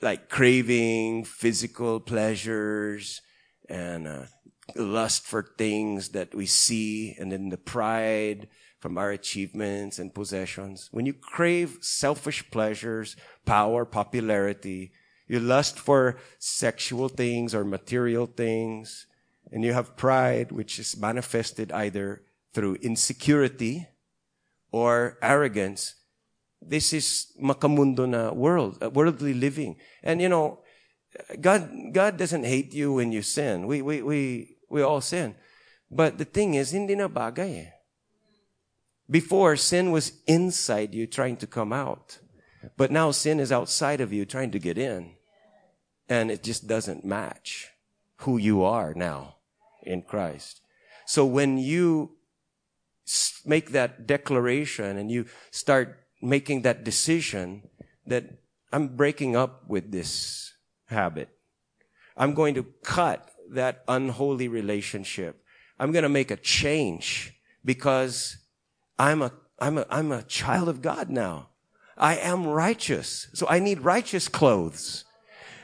like 0.00 0.28
craving 0.28 1.24
physical 1.24 2.00
pleasures 2.00 3.22
and 3.68 4.08
uh, 4.08 4.24
lust 4.74 5.26
for 5.26 5.54
things 5.56 6.10
that 6.10 6.34
we 6.34 6.46
see 6.46 7.14
and 7.18 7.30
then 7.30 7.48
the 7.48 7.60
pride 7.60 8.48
from 8.82 8.98
our 8.98 9.12
achievements 9.12 10.00
and 10.00 10.12
possessions. 10.12 10.88
When 10.90 11.06
you 11.06 11.14
crave 11.14 11.78
selfish 11.80 12.50
pleasures, 12.50 13.14
power, 13.46 13.84
popularity, 13.84 14.90
you 15.28 15.38
lust 15.38 15.78
for 15.78 16.18
sexual 16.40 17.08
things 17.08 17.54
or 17.54 17.64
material 17.64 18.26
things, 18.26 19.06
and 19.52 19.62
you 19.62 19.72
have 19.72 19.96
pride, 19.96 20.50
which 20.50 20.80
is 20.80 20.96
manifested 20.96 21.70
either 21.70 22.22
through 22.52 22.82
insecurity 22.82 23.86
or 24.72 25.16
arrogance. 25.22 25.94
This 26.60 26.92
is 26.92 27.30
makamundo 27.40 28.08
na 28.08 28.32
world, 28.32 28.82
uh, 28.82 28.90
worldly 28.90 29.32
living. 29.32 29.76
And 30.02 30.20
you 30.20 30.28
know, 30.28 30.58
God, 31.40 31.70
God 31.92 32.16
doesn't 32.16 32.44
hate 32.44 32.74
you 32.74 32.94
when 32.94 33.12
you 33.12 33.22
sin. 33.22 33.66
We, 33.68 33.80
we, 33.80 34.02
we, 34.02 34.56
we 34.68 34.82
all 34.82 35.00
sin. 35.00 35.36
But 35.88 36.18
the 36.18 36.24
thing 36.24 36.54
is, 36.54 36.72
hindi 36.72 36.96
na 36.96 37.06
bagay 37.06 37.68
eh. 37.68 37.70
Before, 39.10 39.56
sin 39.56 39.90
was 39.90 40.12
inside 40.26 40.94
you 40.94 41.06
trying 41.06 41.36
to 41.38 41.46
come 41.46 41.72
out. 41.72 42.18
But 42.76 42.90
now 42.90 43.10
sin 43.10 43.40
is 43.40 43.52
outside 43.52 44.00
of 44.00 44.12
you 44.12 44.24
trying 44.24 44.50
to 44.52 44.58
get 44.58 44.78
in. 44.78 45.14
And 46.08 46.30
it 46.30 46.42
just 46.42 46.66
doesn't 46.66 47.04
match 47.04 47.70
who 48.18 48.36
you 48.36 48.62
are 48.62 48.94
now 48.94 49.36
in 49.82 50.02
Christ. 50.02 50.60
So 51.06 51.26
when 51.26 51.58
you 51.58 52.16
make 53.44 53.70
that 53.70 54.06
declaration 54.06 54.96
and 54.96 55.10
you 55.10 55.26
start 55.50 55.98
making 56.20 56.62
that 56.62 56.84
decision 56.84 57.68
that 58.06 58.24
I'm 58.72 58.96
breaking 58.96 59.36
up 59.36 59.68
with 59.68 59.90
this 59.90 60.54
habit. 60.86 61.28
I'm 62.16 62.34
going 62.34 62.54
to 62.54 62.64
cut 62.82 63.30
that 63.50 63.84
unholy 63.88 64.48
relationship. 64.48 65.44
I'm 65.78 65.92
going 65.92 66.04
to 66.04 66.08
make 66.08 66.30
a 66.30 66.36
change 66.36 67.34
because 67.64 68.38
I'm 69.02 69.20
a, 69.20 69.32
I'm 69.58 69.78
a, 69.78 69.86
I'm 69.90 70.12
a 70.12 70.22
child 70.22 70.68
of 70.68 70.80
God 70.80 71.10
now. 71.10 71.48
I 71.98 72.16
am 72.18 72.46
righteous. 72.46 73.26
So 73.32 73.48
I 73.48 73.58
need 73.58 73.80
righteous 73.80 74.28
clothes. 74.28 75.04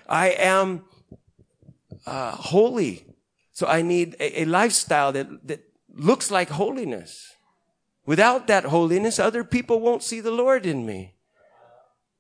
I 0.09 0.31
am 0.31 0.85
uh, 2.05 2.33
holy. 2.33 3.07
So 3.53 3.69
I 3.69 3.83
need 3.83 4.17
a, 4.19 4.43
a 4.43 4.45
lifestyle 4.45 5.13
that, 5.13 5.47
that 5.47 5.61
looks 5.95 6.33
like 6.33 6.49
holiness. 6.49 7.37
Without 8.05 8.49
that 8.49 8.65
holiness, 8.65 9.21
other 9.21 9.45
people 9.45 9.79
won't 9.79 10.03
see 10.03 10.21
the 10.21 10.33
Lord 10.33 10.67
in 10.67 10.85
me. 10.85 11.15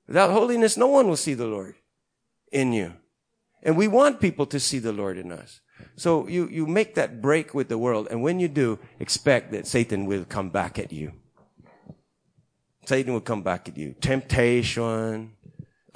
Without 0.07 0.31
holiness, 0.31 0.76
no 0.76 0.87
one 0.87 1.09
will 1.09 1.16
see 1.16 1.35
the 1.35 1.46
Lord 1.46 1.74
in 2.52 2.72
you. 2.72 2.92
And 3.64 3.76
we 3.76 3.88
want 3.88 4.20
people 4.20 4.46
to 4.46 4.61
see 4.61 4.78
the 4.78 4.92
Lord 4.92 5.18
in 5.18 5.33
us. 5.33 5.61
So 5.97 6.29
you, 6.29 6.49
you 6.49 6.67
make 6.67 6.95
that 6.95 7.21
break 7.21 7.55
with 7.55 7.69
the 7.69 7.79
world. 7.79 8.09
And 8.11 8.23
when 8.23 8.38
you 8.41 8.49
do, 8.49 8.79
expect 9.01 9.53
that 9.53 9.67
Satan 9.67 10.07
will 10.07 10.25
come 10.25 10.51
back 10.51 10.79
at 10.79 10.93
you. 10.93 11.12
Satan 12.87 13.12
will 13.12 13.21
come 13.21 13.43
back 13.43 13.69
at 13.69 13.77
you. 13.77 13.95
Temptation, 14.01 15.33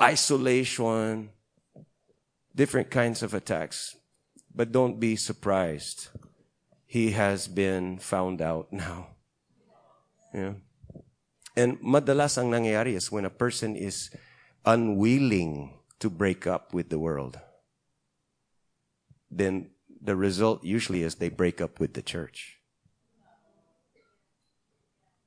isolation, 0.00 1.30
different 2.54 2.90
kinds 2.90 3.22
of 3.22 3.32
attacks. 3.32 3.96
But 4.54 4.72
don't 4.72 5.00
be 5.00 5.16
surprised. 5.16 6.08
He 6.84 7.12
has 7.12 7.48
been 7.48 7.98
found 7.98 8.42
out 8.42 8.72
now. 8.72 9.08
Yeah. 10.34 10.60
And 11.56 11.80
madalas 11.80 12.36
ang 12.36 12.50
nangyayari 12.52 12.96
is 12.96 13.12
when 13.12 13.24
a 13.24 13.32
person 13.32 13.76
is 13.76 14.12
unwilling 14.64 15.72
to 16.00 16.08
break 16.08 16.46
up 16.46 16.72
with 16.72 16.88
the 16.88 16.98
world, 16.98 17.40
then 19.30 19.71
the 20.02 20.16
result 20.16 20.64
usually 20.64 21.02
is 21.02 21.14
they 21.14 21.28
break 21.28 21.60
up 21.60 21.78
with 21.78 21.94
the 21.94 22.02
church. 22.02 22.58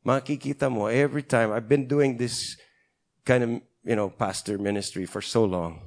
Makikita 0.05 0.71
mo, 0.71 0.85
every 0.85 1.23
time, 1.23 1.51
I've 1.51 1.69
been 1.69 1.87
doing 1.87 2.17
this 2.17 2.57
kind 3.25 3.43
of, 3.43 3.49
you 3.83 3.95
know, 3.95 4.09
pastor 4.09 4.57
ministry 4.57 5.05
for 5.05 5.21
so 5.21 5.45
long. 5.45 5.81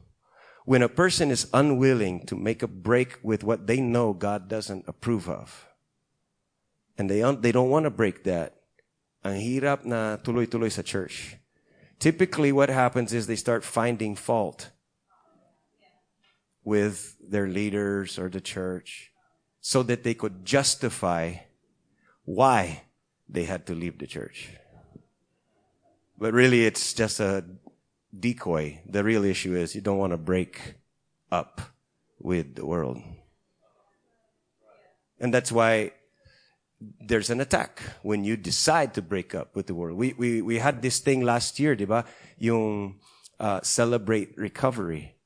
When 0.65 0.83
a 0.83 0.89
person 0.89 1.31
is 1.31 1.49
unwilling 1.53 2.27
to 2.27 2.35
make 2.35 2.63
a 2.63 2.69
break 2.69 3.19
with 3.23 3.45
what 3.45 3.67
they 3.67 3.81
know 3.81 4.13
God 4.13 4.49
doesn't 4.49 4.85
approve 4.89 5.29
of, 5.29 5.69
and 6.97 7.09
they, 7.09 7.21
they 7.41 7.53
don't 7.53 7.71
want 7.71 7.85
to 7.85 7.91
break 7.91 8.25
that, 8.25 8.55
ang 9.25 9.41
hirap 9.41 9.85
na 9.85 10.17
tuloy-tuloy 10.17 10.73
sa 10.73 10.83
church. 10.83 11.37
Typically, 11.99 12.53
what 12.53 12.71
happens 12.71 13.13
is 13.13 13.27
they 13.27 13.37
start 13.37 13.65
finding 13.65 14.15
fault 14.15 14.71
with 16.69 17.17
their 17.25 17.49
leaders 17.49 18.19
or 18.19 18.29
the 18.29 18.45
church 18.45 19.11
so 19.63 19.83
that 19.83 20.05
they 20.05 20.13
could 20.13 20.45
justify 20.45 21.33
why 22.27 22.85
they 23.27 23.45
had 23.45 23.65
to 23.65 23.73
leave 23.73 23.97
the 23.97 24.07
church. 24.07 24.51
But 26.19 26.35
really, 26.35 26.67
it's 26.67 26.93
just 26.93 27.21
a 27.21 27.43
decoy. 28.13 28.83
The 28.85 29.03
real 29.03 29.25
issue 29.25 29.57
is 29.57 29.75
you 29.75 29.81
don't 29.81 29.97
want 29.97 30.13
to 30.13 30.21
break 30.21 30.75
up 31.33 31.73
with 32.21 32.57
the 32.57 32.67
world. 32.67 33.01
And 35.19 35.33
that's 35.33 35.51
why 35.51 35.93
there's 37.01 37.31
an 37.31 37.41
attack 37.41 37.81
when 38.03 38.25
you 38.25 38.37
decide 38.37 38.93
to 38.95 39.01
break 39.01 39.35
up 39.35 39.57
with 39.57 39.69
the 39.69 39.75
world. 39.75 39.97
We, 39.97 40.13
we, 40.19 40.43
we 40.43 40.59
had 40.59 40.83
this 40.83 40.99
thing 41.01 41.25
last 41.25 41.59
year, 41.59 41.75
diba? 41.75 42.05
Yung 42.37 43.01
uh, 43.41 43.61
celebrate 43.63 44.37
recovery. 44.37 45.18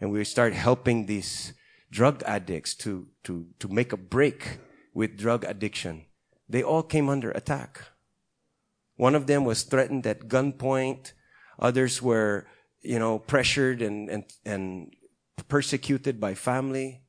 And 0.00 0.10
we 0.10 0.24
start 0.24 0.54
helping 0.54 1.06
these 1.06 1.52
drug 1.90 2.22
addicts 2.24 2.74
to, 2.76 3.08
to, 3.24 3.46
to 3.58 3.68
make 3.68 3.92
a 3.92 3.96
break 3.96 4.58
with 4.94 5.18
drug 5.18 5.44
addiction. 5.44 6.06
They 6.48 6.62
all 6.62 6.82
came 6.82 7.08
under 7.08 7.30
attack. 7.32 7.82
One 8.96 9.14
of 9.14 9.26
them 9.26 9.44
was 9.44 9.62
threatened 9.62 10.06
at 10.06 10.28
gunpoint. 10.28 11.12
Others 11.58 12.02
were, 12.02 12.46
you 12.80 12.98
know, 12.98 13.18
pressured 13.18 13.82
and, 13.82 14.08
and, 14.08 14.24
and 14.44 14.94
persecuted 15.48 16.20
by 16.20 16.34
family. 16.34 17.02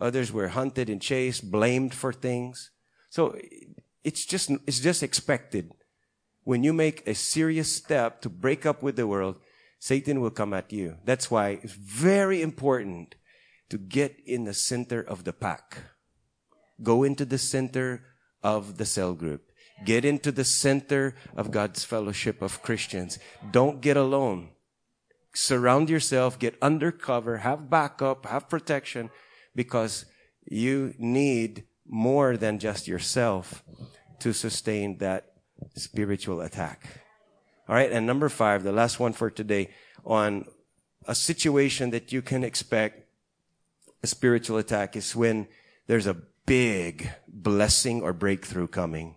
Others 0.00 0.32
were 0.32 0.48
hunted 0.48 0.88
and 0.88 1.00
chased, 1.00 1.50
blamed 1.50 1.94
for 1.94 2.12
things. 2.12 2.70
So 3.10 3.36
it's 4.04 4.24
just, 4.24 4.50
it's 4.66 4.80
just 4.80 5.02
expected. 5.02 5.72
When 6.44 6.62
you 6.64 6.72
make 6.72 7.06
a 7.06 7.14
serious 7.14 7.72
step 7.72 8.20
to 8.22 8.28
break 8.28 8.64
up 8.64 8.82
with 8.82 8.96
the 8.96 9.06
world, 9.06 9.38
Satan 9.78 10.20
will 10.20 10.30
come 10.30 10.52
at 10.52 10.72
you. 10.72 10.96
That's 11.04 11.30
why 11.30 11.60
it's 11.62 11.72
very 11.72 12.42
important 12.42 13.14
to 13.70 13.78
get 13.78 14.16
in 14.26 14.44
the 14.44 14.54
center 14.54 15.00
of 15.00 15.24
the 15.24 15.32
pack. 15.32 15.78
Go 16.82 17.02
into 17.04 17.24
the 17.24 17.38
center 17.38 18.04
of 18.42 18.78
the 18.78 18.86
cell 18.86 19.14
group. 19.14 19.50
Get 19.84 20.04
into 20.04 20.32
the 20.32 20.44
center 20.44 21.14
of 21.36 21.50
God's 21.50 21.84
fellowship 21.84 22.42
of 22.42 22.62
Christians. 22.62 23.18
Don't 23.50 23.80
get 23.80 23.96
alone. 23.96 24.50
Surround 25.34 25.88
yourself, 25.88 26.38
get 26.38 26.56
undercover, 26.60 27.38
have 27.38 27.70
backup, 27.70 28.26
have 28.26 28.48
protection, 28.48 29.10
because 29.54 30.04
you 30.50 30.94
need 30.98 31.64
more 31.86 32.36
than 32.36 32.58
just 32.58 32.88
yourself 32.88 33.62
to 34.18 34.32
sustain 34.32 34.98
that 34.98 35.32
spiritual 35.76 36.40
attack. 36.40 37.02
All 37.68 37.74
right. 37.74 37.92
And 37.92 38.06
number 38.06 38.28
five, 38.28 38.62
the 38.62 38.72
last 38.72 38.98
one 38.98 39.12
for 39.12 39.30
today 39.30 39.70
on 40.04 40.46
a 41.06 41.14
situation 41.14 41.90
that 41.90 42.12
you 42.12 42.22
can 42.22 42.42
expect 42.42 43.06
a 44.02 44.06
spiritual 44.06 44.56
attack 44.56 44.96
is 44.96 45.14
when 45.14 45.48
there's 45.86 46.06
a 46.06 46.16
big 46.46 47.10
blessing 47.28 48.00
or 48.00 48.12
breakthrough 48.12 48.68
coming. 48.68 49.16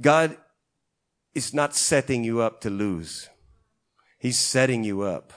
God 0.00 0.36
is 1.34 1.52
not 1.52 1.74
setting 1.74 2.24
you 2.24 2.40
up 2.40 2.60
to 2.62 2.70
lose. 2.70 3.28
He's 4.18 4.38
setting 4.38 4.84
you 4.84 5.02
up 5.02 5.32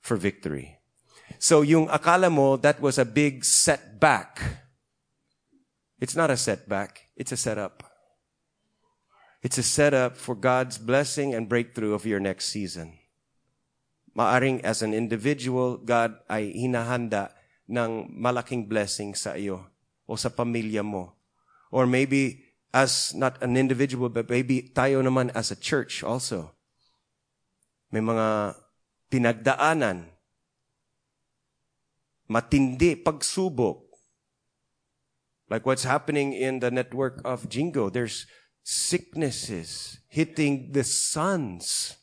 for 0.00 0.16
victory. 0.16 0.78
So 1.38 1.62
yung 1.62 1.88
akala 1.88 2.30
mo, 2.30 2.56
that 2.58 2.80
was 2.80 2.98
a 2.98 3.04
big 3.04 3.44
setback. 3.44 4.40
It's 6.00 6.14
not 6.14 6.30
a 6.30 6.36
setback. 6.36 7.03
It's 7.14 7.32
a 7.32 7.38
setup. 7.38 7.82
It's 9.44 9.58
a 9.58 9.62
setup 9.62 10.16
for 10.16 10.34
God's 10.34 10.78
blessing 10.78 11.34
and 11.34 11.48
breakthrough 11.48 11.94
of 11.94 12.06
your 12.06 12.18
next 12.18 12.48
season. 12.48 12.98
Maaring 14.16 14.62
as 14.62 14.82
an 14.82 14.94
individual, 14.94 15.76
God 15.76 16.16
ay 16.30 16.50
hinahanda 16.54 17.34
ng 17.70 18.10
malaking 18.10 18.66
blessing 18.66 19.14
sa 19.14 19.34
iyo 19.34 19.68
o 20.06 20.16
sa 20.16 20.30
pamilya 20.30 20.82
mo. 20.82 21.14
Or 21.70 21.86
maybe 21.86 22.44
as 22.74 23.14
not 23.14 23.38
an 23.42 23.54
individual, 23.54 24.10
but 24.10 24.26
maybe 24.26 24.70
tayo 24.74 24.98
naman 25.02 25.30
as 25.34 25.54
a 25.54 25.58
church 25.58 26.02
also. 26.02 26.50
May 27.94 28.02
mga 28.02 28.58
pinagdaanan 29.10 30.10
matindi 32.26 32.98
pagsubok. 32.98 33.93
Like 35.54 35.66
what's 35.66 35.84
happening 35.84 36.32
in 36.32 36.58
the 36.58 36.72
network 36.72 37.20
of 37.24 37.48
Jingo. 37.48 37.88
There's 37.88 38.26
sicknesses 38.64 40.00
hitting 40.08 40.72
the 40.72 40.82
sons 40.82 41.94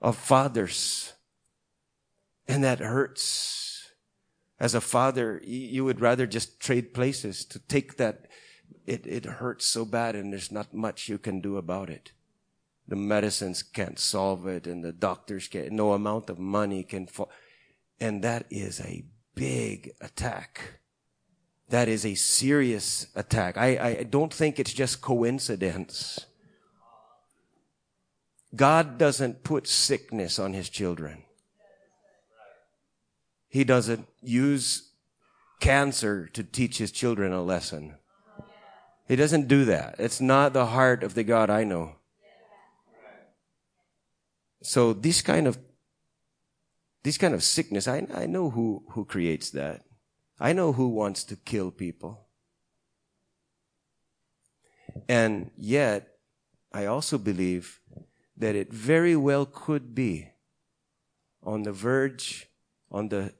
of 0.00 0.16
fathers. 0.16 1.12
And 2.48 2.64
that 2.64 2.80
hurts. 2.80 3.92
As 4.58 4.74
a 4.74 4.80
father, 4.80 5.40
you 5.44 5.84
would 5.84 6.00
rather 6.00 6.26
just 6.26 6.58
trade 6.58 6.92
places 6.92 7.44
to 7.44 7.60
take 7.60 7.98
that. 7.98 8.26
It, 8.84 9.06
it 9.06 9.24
hurts 9.24 9.64
so 9.66 9.84
bad 9.84 10.16
and 10.16 10.32
there's 10.32 10.50
not 10.50 10.74
much 10.74 11.08
you 11.08 11.18
can 11.18 11.40
do 11.40 11.56
about 11.56 11.88
it. 11.88 12.10
The 12.88 12.96
medicines 12.96 13.62
can't 13.62 14.00
solve 14.00 14.48
it 14.48 14.66
and 14.66 14.82
the 14.82 14.90
doctors 14.92 15.46
can't, 15.46 15.70
no 15.70 15.92
amount 15.92 16.30
of 16.30 16.40
money 16.40 16.82
can, 16.82 17.06
fo- 17.06 17.28
and 18.00 18.24
that 18.24 18.46
is 18.50 18.80
a 18.80 19.04
big 19.36 19.92
attack. 20.00 20.81
That 21.68 21.88
is 21.88 22.04
a 22.04 22.14
serious 22.14 23.06
attack. 23.14 23.56
I, 23.56 23.98
I 23.98 24.02
don't 24.02 24.32
think 24.32 24.58
it's 24.58 24.72
just 24.72 25.00
coincidence. 25.00 26.26
God 28.54 28.98
doesn't 28.98 29.42
put 29.42 29.66
sickness 29.66 30.38
on 30.38 30.52
his 30.52 30.68
children. 30.68 31.22
He 33.48 33.64
doesn't 33.64 34.06
use 34.20 34.90
cancer 35.60 36.28
to 36.32 36.42
teach 36.42 36.78
his 36.78 36.90
children 36.90 37.32
a 37.32 37.42
lesson. 37.42 37.94
He 39.08 39.16
doesn't 39.16 39.48
do 39.48 39.64
that. 39.66 39.96
It's 39.98 40.20
not 40.20 40.52
the 40.52 40.66
heart 40.66 41.02
of 41.02 41.14
the 41.14 41.24
God 41.24 41.50
I 41.50 41.64
know. 41.64 41.96
So 44.62 44.92
this 44.92 45.22
kind 45.22 45.46
of 45.46 45.58
this 47.02 47.18
kind 47.18 47.34
of 47.34 47.42
sickness, 47.42 47.88
I, 47.88 48.06
I 48.14 48.26
know 48.26 48.50
who, 48.50 48.84
who 48.90 49.04
creates 49.04 49.50
that. 49.50 49.82
I 50.42 50.52
know 50.52 50.72
who 50.72 50.88
wants 50.88 51.22
to 51.30 51.36
kill 51.36 51.70
people. 51.70 52.26
And 55.08 55.52
yet, 55.56 56.18
I 56.72 56.86
also 56.86 57.16
believe 57.16 57.78
that 58.36 58.56
it 58.56 58.72
very 58.72 59.14
well 59.14 59.46
could 59.46 59.94
be 59.94 60.30
on 61.44 61.62
the 61.62 61.70
verge, 61.70 62.48
on 62.90 63.08
the, 63.10 63.34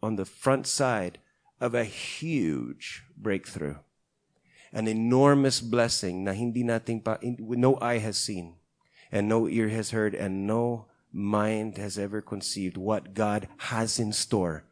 on 0.00 0.14
the 0.14 0.24
front 0.24 0.68
side 0.68 1.18
of 1.60 1.74
a 1.74 1.82
huge 1.82 3.02
breakthrough. 3.16 3.82
An 4.72 4.86
enormous 4.86 5.60
blessing 5.60 6.22
na 6.22 6.34
hindi 6.34 6.62
nating 6.62 7.02
pa, 7.02 7.18
no 7.40 7.78
eye 7.80 7.98
has 7.98 8.16
seen 8.16 8.54
and 9.10 9.28
no 9.28 9.48
ear 9.48 9.70
has 9.70 9.90
heard 9.90 10.14
and 10.14 10.46
no 10.46 10.86
mind 11.12 11.78
has 11.78 11.98
ever 11.98 12.22
conceived 12.22 12.76
what 12.76 13.12
God 13.12 13.48
has 13.74 13.98
in 13.98 14.12
store 14.12 14.66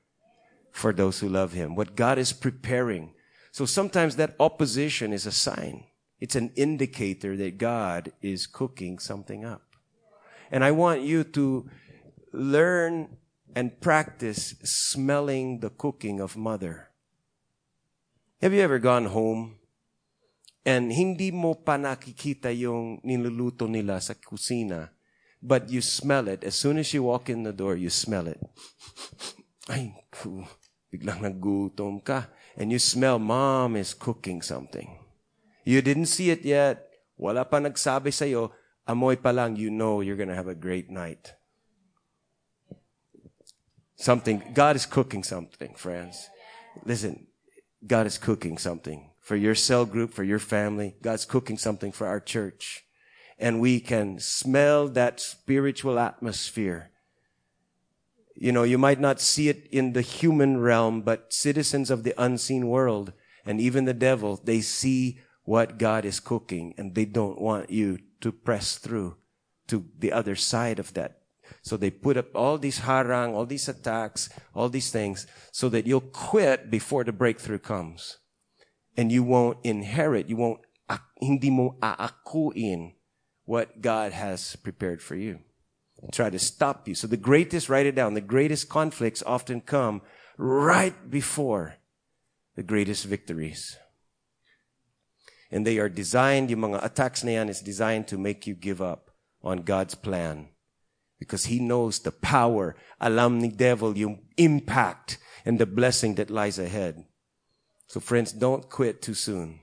for 0.75 0.93
those 0.93 1.21
who 1.21 1.29
love 1.29 1.53
Him, 1.53 1.77
what 1.77 1.95
God 1.95 2.19
is 2.19 2.33
preparing. 2.33 3.15
So 3.53 3.65
sometimes 3.65 4.17
that 4.17 4.35
opposition 4.41 5.13
is 5.13 5.25
a 5.25 5.31
sign. 5.31 5.85
It's 6.19 6.35
an 6.35 6.51
indicator 6.57 7.37
that 7.37 7.59
God 7.59 8.11
is 8.21 8.49
cooking 8.49 8.99
something 8.99 9.45
up. 9.45 9.63
And 10.51 10.65
I 10.65 10.73
want 10.73 11.03
you 11.03 11.23
to 11.39 11.71
learn 12.33 13.17
and 13.55 13.81
practice 13.81 14.59
smelling 14.65 15.61
the 15.61 15.71
cooking 15.71 16.19
of 16.19 16.37
mother. 16.37 16.91
Have 18.43 18.53
you 18.53 18.61
ever 18.61 18.81
gone 18.81 19.07
home 19.07 19.63
and 20.67 20.91
hindi 20.91 21.31
mo 21.31 21.55
pa 21.55 21.79
nakikita 21.79 22.51
yung 22.51 22.99
niluluto 23.07 23.71
nila 23.71 24.03
sa 24.03 24.19
kusina, 24.19 24.91
but 25.39 25.71
you 25.71 25.79
smell 25.79 26.27
it. 26.27 26.43
As 26.43 26.59
soon 26.59 26.83
as 26.83 26.91
you 26.91 27.07
walk 27.07 27.31
in 27.31 27.47
the 27.47 27.55
door, 27.55 27.79
you 27.79 27.95
smell 27.95 28.27
it. 28.27 28.43
Ay, 29.71 29.95
biglang 30.95 31.19
nagutom 31.19 31.99
ka. 31.99 32.31
And 32.55 32.71
you 32.71 32.79
smell 32.79 33.19
mom 33.19 33.75
is 33.75 33.95
cooking 33.99 34.39
something. 34.43 35.03
You 35.67 35.83
didn't 35.83 36.07
see 36.07 36.31
it 36.31 36.47
yet. 36.47 36.87
Wala 37.19 37.43
pa 37.43 37.59
nagsabi 37.59 38.15
sa'yo. 38.15 38.55
Amoy 38.87 39.17
pa 39.19 39.35
lang, 39.35 39.57
you 39.57 39.71
know 39.71 40.01
you're 40.01 40.15
to 40.15 40.35
have 40.35 40.47
a 40.47 40.55
great 40.55 40.91
night. 40.91 41.35
Something, 43.97 44.43
God 44.53 44.77
is 44.77 44.87
cooking 44.87 45.25
something, 45.25 45.75
friends. 45.75 46.29
Listen, 46.85 47.27
God 47.87 48.07
is 48.07 48.19
cooking 48.19 48.59
something 48.59 49.11
for 49.21 49.37
your 49.37 49.55
cell 49.55 49.87
group, 49.87 50.13
for 50.13 50.23
your 50.23 50.39
family. 50.39 50.97
God's 51.01 51.25
cooking 51.25 51.57
something 51.57 51.93
for 51.93 52.07
our 52.07 52.21
church. 52.21 52.85
And 53.39 53.61
we 53.61 53.81
can 53.81 54.19
smell 54.21 54.89
that 54.89 55.19
spiritual 55.19 55.99
atmosphere. 55.99 56.91
You 58.35 58.53
know, 58.53 58.65
you 58.65 58.79
might 58.79 59.01
not 59.01 59.21
see 59.21 59.49
it 59.49 59.69
in 59.71 59.93
the 59.93 60.03
human 60.03 60.61
realm, 60.61 61.03
but 61.03 61.33
citizens 61.33 61.91
of 61.91 62.03
the 62.03 62.15
unseen 62.21 62.69
world 62.69 63.13
and 63.47 63.61
even 63.61 63.85
the 63.85 63.95
devil, 63.95 64.41
they 64.43 64.61
see 64.61 65.21
what 65.45 65.79
God 65.79 66.05
is 66.05 66.21
cooking 66.21 66.75
and 66.77 66.95
they 66.95 67.05
don't 67.05 67.41
want 67.41 67.71
you 67.71 67.99
to 68.21 68.33
press 68.33 68.77
through 68.77 69.17
to 69.69 69.85
the 69.99 70.13
other 70.13 70.35
side 70.35 70.79
of 70.79 70.95
that 70.95 71.21
so 71.63 71.77
they 71.77 71.91
put 71.91 72.17
up 72.17 72.35
all 72.35 72.59
these 72.59 72.81
harang, 72.81 73.33
all 73.33 73.47
these 73.47 73.69
attacks, 73.69 74.29
all 74.55 74.69
these 74.69 74.91
things 74.91 75.27
so 75.53 75.69
that 75.69 75.87
you'll 75.87 76.01
quit 76.01 76.71
before 76.71 77.05
the 77.05 77.13
breakthrough 77.13 77.59
comes. 77.59 78.19
And 78.97 79.11
you 79.11 79.23
won't 79.23 79.59
inherit, 79.65 80.29
you 80.29 80.37
won't, 80.37 80.61
ah, 80.89 81.03
hindi 81.21 81.51
mo 81.51 81.77
aakuin 81.83 82.95
what 83.45 83.81
God 83.81 84.13
has 84.13 84.57
prepared 84.57 85.03
for 85.03 85.17
you. 85.17 85.41
Try 86.13 86.31
to 86.31 86.39
stop 86.39 86.87
you. 86.87 86.95
So 86.95 87.07
the 87.07 87.17
greatest, 87.17 87.69
write 87.69 87.87
it 87.87 87.95
down, 87.95 88.15
the 88.15 88.21
greatest 88.21 88.69
conflicts 88.69 89.23
often 89.23 89.61
come 89.61 90.03
right 90.37 91.11
before 91.11 91.77
the 92.57 92.63
greatest 92.63 93.05
victories. 93.05 93.77
And 95.51 95.67
they 95.67 95.79
are 95.79 95.89
designed, 95.89 96.51
yung 96.51 96.61
mga 96.61 96.85
attacks 96.85 97.23
na 97.25 97.33
yan 97.33 97.49
is 97.49 97.61
designed 97.61 98.09
to 98.09 98.19
make 98.19 98.47
you 98.47 98.55
give 98.55 98.83
up 98.83 99.11
on 99.43 99.63
God's 99.63 99.95
plan 99.95 100.49
because 101.19 101.47
he 101.47 101.59
knows 101.59 102.01
the 102.01 102.13
power, 102.13 102.77
alam 103.01 103.41
ni 103.41 103.49
devil 103.49 103.97
yung 103.97 104.21
impact 104.37 105.19
and 105.45 105.59
the 105.59 105.67
blessing 105.67 106.17
that 106.17 106.31
lies 106.31 106.59
ahead. 106.59 107.05
So 107.87 108.01
friends, 108.01 108.33
don't 108.33 108.69
quit 108.69 109.01
too 109.01 109.15
soon 109.15 109.61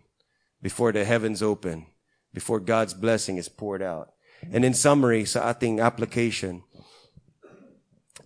before 0.62 0.92
the 0.92 1.04
heavens 1.04 1.44
open, 1.44 1.88
before 2.34 2.60
God's 2.60 2.94
blessing 2.94 3.38
is 3.38 3.50
poured 3.50 3.82
out. 3.82 4.14
And 4.50 4.66
in 4.66 4.74
summary, 4.74 5.26
sa 5.26 5.54
ating 5.54 5.80
application, 5.80 6.64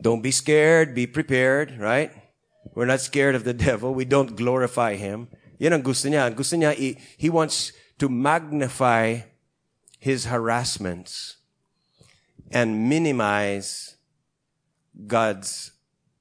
don't 0.02 0.22
be 0.22 0.32
scared, 0.32 0.96
be 0.96 1.08
prepared, 1.08 1.78
right? 1.80 2.12
We're 2.74 2.86
not 2.86 3.02
scared 3.02 3.36
of 3.36 3.44
the 3.44 3.54
devil. 3.68 3.94
We 3.94 4.06
don't 4.06 4.36
glorify 4.36 4.96
him. 4.96 5.28
Yan 5.60 5.74
ang 5.74 5.82
gusto 5.84 6.08
niya. 6.08 6.32
Gusto 6.36 6.56
niya, 6.56 6.76
he 6.76 7.30
wants 7.30 7.72
to 8.00 8.10
magnify 8.10 9.28
his 10.00 10.26
harassments 10.26 11.38
and 12.52 12.90
minimize 12.90 13.96
God's 15.08 15.72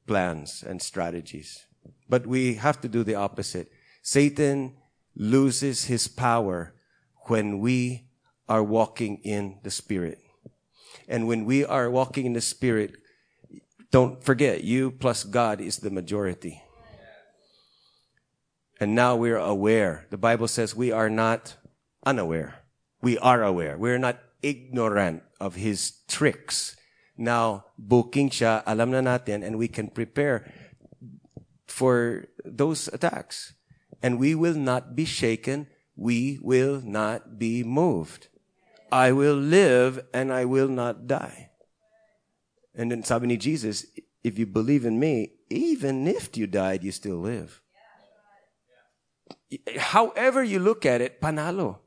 plans 0.06 0.64
and 0.66 0.80
strategies. 0.80 1.66
But 2.08 2.26
we 2.26 2.54
have 2.54 2.80
to 2.82 2.88
do 2.88 3.02
the 3.02 3.14
opposite. 3.14 3.70
Satan 4.02 4.76
loses 5.16 5.84
his 5.84 6.08
power 6.08 6.74
when 7.26 7.58
we 7.58 8.06
are 8.48 8.62
walking 8.62 9.20
in 9.24 9.58
the 9.62 9.70
Spirit. 9.70 10.18
And 11.08 11.26
when 11.26 11.44
we 11.44 11.64
are 11.64 11.90
walking 11.90 12.26
in 12.26 12.32
the 12.32 12.40
Spirit, 12.40 12.96
don't 13.90 14.22
forget, 14.24 14.64
you 14.64 14.90
plus 14.90 15.24
God 15.24 15.60
is 15.60 15.78
the 15.78 15.90
majority. 15.90 16.62
And 18.80 18.94
now 18.94 19.14
we're 19.16 19.38
aware. 19.38 20.06
The 20.10 20.18
Bible 20.18 20.48
says 20.48 20.74
we 20.74 20.90
are 20.90 21.08
not 21.08 21.56
unaware. 22.04 22.66
We 23.00 23.18
are 23.18 23.42
aware. 23.42 23.78
We're 23.78 23.98
not 23.98 24.18
ignorant 24.42 25.22
of 25.40 25.54
his 25.54 26.02
tricks. 26.08 26.76
Now, 27.16 27.66
booking 27.78 28.30
siya, 28.30 28.62
alam 28.66 28.90
na 28.90 29.00
natin, 29.00 29.46
and 29.46 29.56
we 29.56 29.68
can 29.68 29.88
prepare 29.88 30.50
for 31.66 32.26
those 32.44 32.88
attacks. 32.88 33.54
And 34.02 34.18
we 34.18 34.34
will 34.34 34.58
not 34.58 34.96
be 34.96 35.04
shaken. 35.04 35.68
We 35.96 36.38
will 36.42 36.82
not 36.82 37.38
be 37.38 37.62
moved. 37.62 38.28
I 38.94 39.10
will 39.10 39.34
live 39.34 40.06
and 40.14 40.32
I 40.32 40.44
will 40.44 40.70
not 40.70 41.10
die. 41.10 41.50
And 42.78 42.94
then 42.94 43.02
sabi 43.02 43.26
ni 43.26 43.36
Jesus, 43.36 43.90
if 44.22 44.38
you 44.38 44.46
believe 44.46 44.86
in 44.86 45.02
me, 45.02 45.34
even 45.50 46.06
if 46.06 46.36
you 46.38 46.46
died, 46.46 46.86
you 46.86 46.94
still 46.94 47.18
live. 47.18 47.60
However 49.76 50.46
you 50.46 50.60
look 50.60 50.86
at 50.86 51.00
it, 51.00 51.20
panalo. 51.20 51.82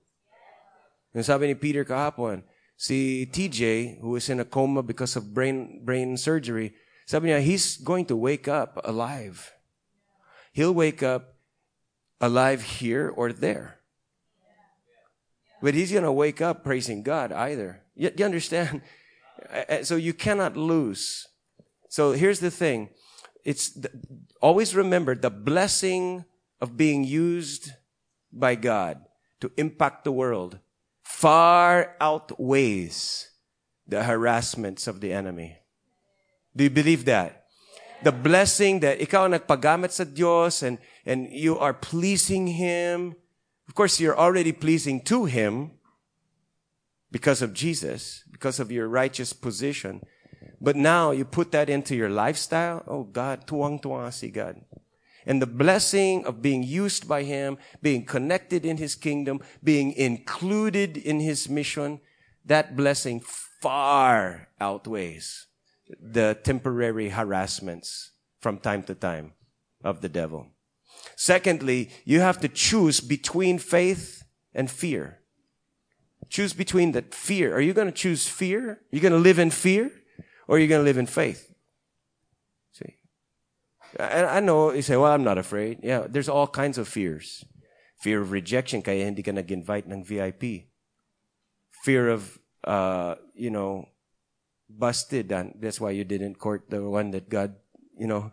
And 1.16 1.24
sabi 1.24 1.48
ni 1.48 1.56
Peter 1.56 1.88
kahapon, 1.88 2.44
si 2.76 3.26
TJ, 3.26 4.04
who 4.04 4.20
is 4.20 4.28
in 4.28 4.42
a 4.42 4.46
coma 4.46 4.84
because 4.84 5.16
of 5.16 5.34
brain, 5.34 5.88
brain 5.88 6.18
surgery, 6.18 6.76
sabi 7.06 7.32
he's 7.40 7.78
going 7.78 8.04
to 8.12 8.18
wake 8.18 8.50
up 8.50 8.84
alive. 8.84 9.56
He'll 10.52 10.76
wake 10.76 11.02
up 11.02 11.40
alive 12.20 12.84
here 12.84 13.08
or 13.08 13.32
there. 13.32 13.77
But 15.62 15.74
he's 15.74 15.92
going 15.92 16.04
to 16.04 16.12
wake 16.12 16.42
up 16.42 16.64
praising 16.64 17.04
God 17.04 17.32
either. 17.32 17.82
You, 17.96 18.12
you 18.16 18.26
understand? 18.26 18.82
So 19.84 19.96
you 19.96 20.14
cannot 20.14 20.56
lose. 20.56 21.28
So 21.90 22.12
here's 22.12 22.40
the 22.40 22.52
thing. 22.52 22.90
It's 23.44 23.70
the, 23.70 23.90
always 24.42 24.76
remember 24.76 25.16
the 25.16 25.30
blessing 25.30 26.26
of 26.60 26.76
being 26.76 27.04
used 27.04 27.72
by 28.32 28.56
God 28.56 29.06
to 29.40 29.52
impact 29.58 30.04
the 30.04 30.12
world 30.12 30.60
far 31.04 31.96
outweighs 32.02 33.32
the 33.88 34.04
harassments 34.04 34.88
of 34.88 35.00
the 35.00 35.14
enemy. 35.14 35.58
Do 36.56 36.66
you 36.66 36.70
believe 36.70 37.06
that? 37.06 37.46
The 38.04 38.12
blessing 38.12 38.82
that 38.82 39.00
ikaw 39.00 39.32
nagpagamit 39.32 39.92
sa 39.92 40.04
Diyos 40.04 40.62
and, 40.62 40.78
and 41.06 41.32
you 41.32 41.58
are 41.58 41.74
pleasing 41.74 42.48
Him. 42.48 43.16
Of 43.68 43.76
course, 43.76 44.00
you're 44.00 44.18
already 44.18 44.52
pleasing 44.52 45.02
to 45.02 45.26
Him 45.26 45.72
because 47.12 47.42
of 47.42 47.54
Jesus, 47.54 48.24
because 48.32 48.60
of 48.60 48.72
your 48.72 48.88
righteous 48.88 49.34
position. 49.34 50.02
But 50.60 50.76
now 50.76 51.12
you 51.12 51.26
put 51.26 51.52
that 51.52 51.70
into 51.70 51.96
your 51.96 52.10
lifestyle. 52.10 52.84
Oh 52.88 53.04
God, 53.04 53.46
tuwang 53.48 53.82
tuwang 53.82 54.14
si 54.14 54.30
God 54.30 54.62
and 55.28 55.42
the 55.42 55.46
blessing 55.46 56.26
of 56.26 56.42
being 56.42 56.64
used 56.64 57.08
by 57.08 57.24
Him, 57.24 57.58
being 57.82 58.06
connected 58.06 58.66
in 58.66 58.78
His 58.78 58.96
kingdom, 58.96 59.42
being 59.62 59.92
included 59.92 60.96
in 60.96 61.20
His 61.20 61.50
mission, 61.50 62.00
that 62.46 62.78
blessing 62.78 63.20
far 63.20 64.48
outweighs 64.60 65.48
the 66.00 66.40
temporary 66.44 67.10
harassments 67.10 68.12
from 68.40 68.58
time 68.58 68.84
to 68.84 68.96
time 68.96 69.34
of 69.84 70.00
the 70.00 70.10
devil. 70.10 70.48
Secondly, 71.16 71.90
you 72.06 72.20
have 72.20 72.40
to 72.42 72.48
choose 72.48 73.00
between 73.00 73.60
faith 73.60 74.24
and 74.54 74.70
fear. 74.70 75.20
Choose 76.30 76.54
between 76.54 76.92
that 76.92 77.14
fear. 77.14 77.56
Are 77.56 77.62
you 77.62 77.74
going 77.74 77.88
to 77.88 77.94
choose 77.94 78.28
fear? 78.28 78.82
You're 78.92 79.02
going 79.02 79.14
to 79.14 79.20
live 79.20 79.40
in 79.40 79.52
fear? 79.52 79.92
Or 80.48 80.58
are 80.58 80.60
you 80.60 80.68
going 80.68 80.82
to 80.82 80.86
live 80.86 80.98
in 80.98 81.06
faith? 81.08 81.54
See? 82.72 82.98
I, 84.00 84.38
I 84.38 84.40
know 84.40 84.74
you 84.74 84.82
say, 84.82 84.98
well, 84.98 85.12
I'm 85.12 85.24
not 85.24 85.38
afraid. 85.38 85.80
Yeah, 85.84 86.08
there's 86.10 86.30
all 86.30 86.48
kinds 86.48 86.78
of 86.78 86.88
fears. 86.88 87.46
Fear 88.00 88.22
of 88.22 88.32
rejection, 88.32 88.82
kaya 88.82 89.06
hindi 89.06 89.24
ka 89.24 89.32
nag-invite 89.32 89.88
ng 89.88 90.04
VIP. 90.04 90.70
Fear 91.84 92.10
of, 92.10 92.40
uh, 92.64 93.16
you 93.34 93.50
know, 93.50 93.88
busted. 94.70 95.32
And 95.32 95.56
that's 95.60 95.80
why 95.82 95.92
you 95.92 96.04
didn't 96.04 96.40
court 96.40 96.70
the 96.70 96.84
one 96.84 97.12
that 97.12 97.30
God, 97.30 97.56
you 97.98 98.08
know. 98.08 98.32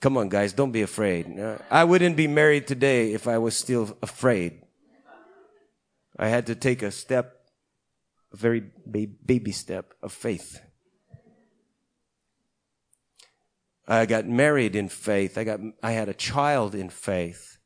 Come 0.00 0.16
on, 0.18 0.28
guys, 0.28 0.52
don't 0.52 0.72
be 0.72 0.82
afraid. 0.82 1.38
Uh, 1.38 1.58
I 1.70 1.84
wouldn't 1.84 2.16
be 2.16 2.26
married 2.26 2.66
today 2.66 3.12
if 3.12 3.26
I 3.26 3.38
was 3.38 3.56
still 3.56 3.96
afraid. 4.02 4.62
I 6.18 6.28
had 6.28 6.46
to 6.46 6.54
take 6.54 6.82
a 6.82 6.90
step, 6.90 7.34
a 8.32 8.36
very 8.36 8.60
baby 8.60 9.52
step 9.52 9.94
of 10.02 10.12
faith. 10.12 10.60
I 13.88 14.06
got 14.06 14.26
married 14.26 14.74
in 14.74 14.88
faith. 14.88 15.38
I 15.38 15.44
got, 15.44 15.60
I 15.82 15.92
had 15.92 16.08
a 16.08 16.14
child 16.14 16.74
in 16.74 16.90
faith. 16.90 17.58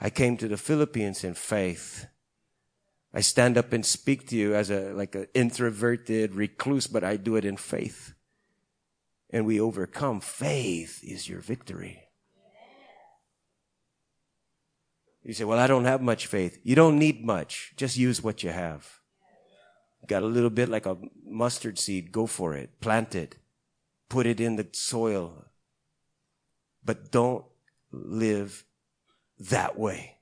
I 0.00 0.10
came 0.10 0.36
to 0.38 0.48
the 0.48 0.56
Philippines 0.56 1.24
in 1.24 1.34
faith. 1.34 2.06
I 3.12 3.20
stand 3.20 3.58
up 3.58 3.72
and 3.72 3.84
speak 3.84 4.28
to 4.28 4.36
you 4.36 4.54
as 4.54 4.70
a, 4.70 4.92
like 4.92 5.14
an 5.14 5.26
introverted 5.34 6.34
recluse, 6.34 6.86
but 6.86 7.04
I 7.04 7.16
do 7.16 7.36
it 7.36 7.44
in 7.44 7.56
faith. 7.56 8.14
And 9.32 9.46
we 9.46 9.60
overcome. 9.60 10.20
Faith 10.20 11.02
is 11.04 11.28
your 11.28 11.40
victory. 11.40 12.10
You 15.22 15.34
say, 15.34 15.44
well, 15.44 15.58
I 15.58 15.66
don't 15.66 15.84
have 15.84 16.00
much 16.00 16.26
faith. 16.26 16.58
You 16.62 16.74
don't 16.74 16.98
need 16.98 17.24
much. 17.24 17.72
Just 17.76 17.96
use 17.96 18.22
what 18.22 18.42
you 18.42 18.50
have. 18.50 19.00
Got 20.06 20.22
a 20.22 20.26
little 20.26 20.50
bit 20.50 20.68
like 20.68 20.86
a 20.86 20.96
mustard 21.24 21.78
seed. 21.78 22.10
Go 22.10 22.26
for 22.26 22.54
it. 22.54 22.80
Plant 22.80 23.14
it. 23.14 23.36
Put 24.08 24.26
it 24.26 24.40
in 24.40 24.56
the 24.56 24.66
soil. 24.72 25.44
But 26.84 27.12
don't 27.12 27.44
live 27.92 28.64
that 29.38 29.78
way 29.78 30.18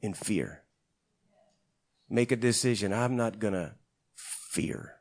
in 0.00 0.12
fear. 0.12 0.62
Make 2.08 2.30
a 2.30 2.36
decision. 2.36 2.92
I'm 2.92 3.16
not 3.16 3.38
gonna 3.38 3.76
fear. 4.14 4.96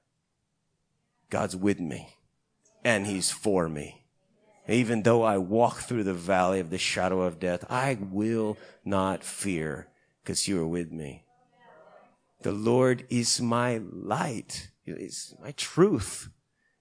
God's 1.30 1.55
with 1.55 1.80
me 1.80 2.15
and 2.84 3.06
he's 3.06 3.32
for 3.32 3.70
me. 3.70 4.06
Even 4.68 5.04
though 5.04 5.24
I 5.24 5.38
walk 5.38 5.80
through 5.80 6.04
the 6.04 6.14
valley 6.14 6.60
of 6.60 6.70
the 6.70 6.78
shadow 6.78 7.22
of 7.22 7.40
death, 7.40 7.66
I 7.70 7.98
will 8.00 8.58
not 8.86 9.24
fear 9.24 9.88
because 10.24 10.48
you 10.48 10.62
are 10.62 10.68
with 10.68 10.92
me. 10.92 11.26
The 12.42 12.52
Lord 12.52 13.06
is 13.10 13.42
my 13.42 13.82
light. 13.92 14.70
Is 14.86 15.36
my 15.42 15.52
truth 15.52 16.30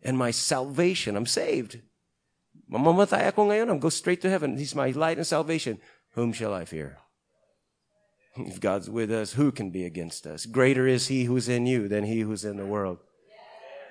and 0.02 0.16
my 0.16 0.30
salvation. 0.30 1.16
I'm 1.16 1.26
saved. 1.26 1.80
I'm 2.72 2.86
go 3.78 3.88
straight 3.88 4.20
to 4.22 4.30
heaven. 4.30 4.56
He's 4.56 4.74
my 4.74 4.90
light 4.90 5.18
and 5.18 5.26
salvation. 5.26 5.78
Whom 6.14 6.32
shall 6.32 6.54
I 6.54 6.64
fear? 6.64 6.98
If 8.36 8.60
God's 8.60 8.88
with 8.88 9.10
us, 9.10 9.32
who 9.32 9.52
can 9.52 9.70
be 9.70 9.84
against 9.84 10.26
us? 10.26 10.46
Greater 10.46 10.86
is 10.86 11.08
he 11.08 11.24
who's 11.24 11.48
in 11.48 11.66
you 11.66 11.88
than 11.88 12.04
he 12.04 12.20
who's 12.20 12.44
in 12.44 12.56
the 12.56 12.66
world. 12.66 12.98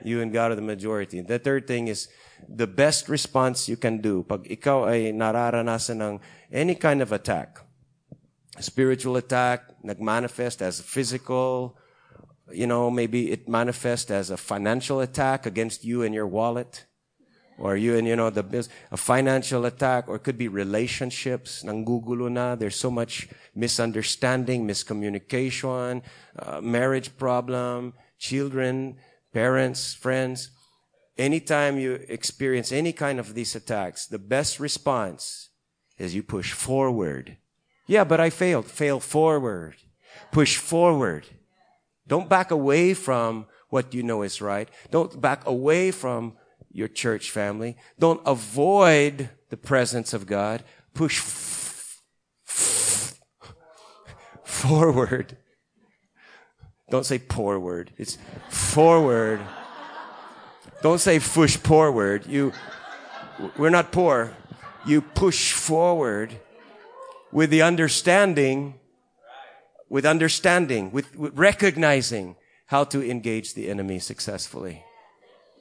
You 0.03 0.21
and 0.21 0.31
God 0.31 0.51
are 0.51 0.55
the 0.55 0.61
majority. 0.61 1.21
The 1.21 1.39
third 1.39 1.67
thing 1.67 1.87
is 1.87 2.07
the 2.47 2.67
best 2.67 3.09
response 3.09 3.67
you 3.67 3.75
can 3.75 3.99
do 3.99 4.23
pag 4.23 4.47
ikaw 4.47 4.87
ay 4.87 5.11
nararanasan 5.11 6.01
ng 6.01 6.19
any 6.51 6.75
kind 6.75 7.01
of 7.01 7.11
attack. 7.11 7.59
Spiritual 8.59 9.15
attack, 9.17 9.67
nagmanifest 9.83 10.61
as 10.61 10.81
physical, 10.81 11.77
you 12.51 12.67
know, 12.67 12.89
maybe 12.89 13.31
it 13.31 13.47
manifests 13.47 14.11
as 14.11 14.29
a 14.29 14.37
financial 14.37 14.99
attack 14.99 15.45
against 15.45 15.85
you 15.85 16.03
and 16.03 16.13
your 16.13 16.27
wallet. 16.27 16.85
Or 17.59 17.75
you 17.75 17.97
and, 17.97 18.07
you 18.07 18.15
know, 18.15 18.29
the 18.29 18.69
a 18.89 18.95
financial 18.95 19.65
attack, 19.65 20.07
or 20.07 20.15
it 20.15 20.23
could 20.23 20.37
be 20.37 20.47
relationships, 20.47 21.61
nanggugulo 21.63 22.31
na. 22.31 22.55
There's 22.55 22.77
so 22.77 22.89
much 22.89 23.27
misunderstanding, 23.53 24.65
miscommunication, 24.65 26.01
uh, 26.39 26.61
marriage 26.61 27.17
problem, 27.17 27.93
children, 28.17 28.95
parents, 29.33 29.93
friends, 29.93 30.51
anytime 31.17 31.77
you 31.77 31.93
experience 32.07 32.71
any 32.71 32.93
kind 32.93 33.19
of 33.19 33.33
these 33.33 33.55
attacks, 33.55 34.07
the 34.07 34.19
best 34.19 34.59
response 34.59 35.49
is 35.97 36.15
you 36.15 36.23
push 36.23 36.53
forward. 36.53 37.37
Yeah, 37.87 38.03
but 38.03 38.19
I 38.19 38.29
failed. 38.29 38.65
Fail 38.65 38.99
forward. 38.99 39.75
Push 40.31 40.57
forward. 40.57 41.25
Don't 42.07 42.29
back 42.29 42.51
away 42.51 42.93
from 42.93 43.45
what 43.69 43.93
you 43.93 44.01
know 44.01 44.21
is 44.23 44.41
right. 44.41 44.69
Don't 44.89 45.19
back 45.21 45.45
away 45.45 45.91
from 45.91 46.35
your 46.71 46.87
church 46.87 47.31
family. 47.31 47.77
Don't 47.99 48.21
avoid 48.25 49.29
the 49.49 49.57
presence 49.57 50.13
of 50.13 50.25
God. 50.25 50.63
Push 50.93 51.19
f- 51.19 52.01
f- 52.47 53.19
forward. 54.43 55.37
Don't 56.89 57.05
say 57.05 57.19
poor 57.19 57.59
word. 57.59 57.91
It's 57.97 58.17
forward. 58.69 59.41
Don't 60.81 60.99
say 60.99 61.19
push 61.19 61.57
forward. 61.57 62.25
You, 62.27 62.53
we're 63.57 63.69
not 63.69 63.91
poor. 63.91 64.33
You 64.85 65.01
push 65.01 65.51
forward 65.51 66.39
with 67.31 67.49
the 67.49 67.63
understanding, 67.63 68.75
with 69.89 70.05
understanding, 70.05 70.91
with, 70.91 71.17
with 71.17 71.37
recognizing 71.37 72.35
how 72.67 72.83
to 72.85 73.03
engage 73.03 73.55
the 73.55 73.69
enemy 73.69 73.99
successfully. 73.99 74.83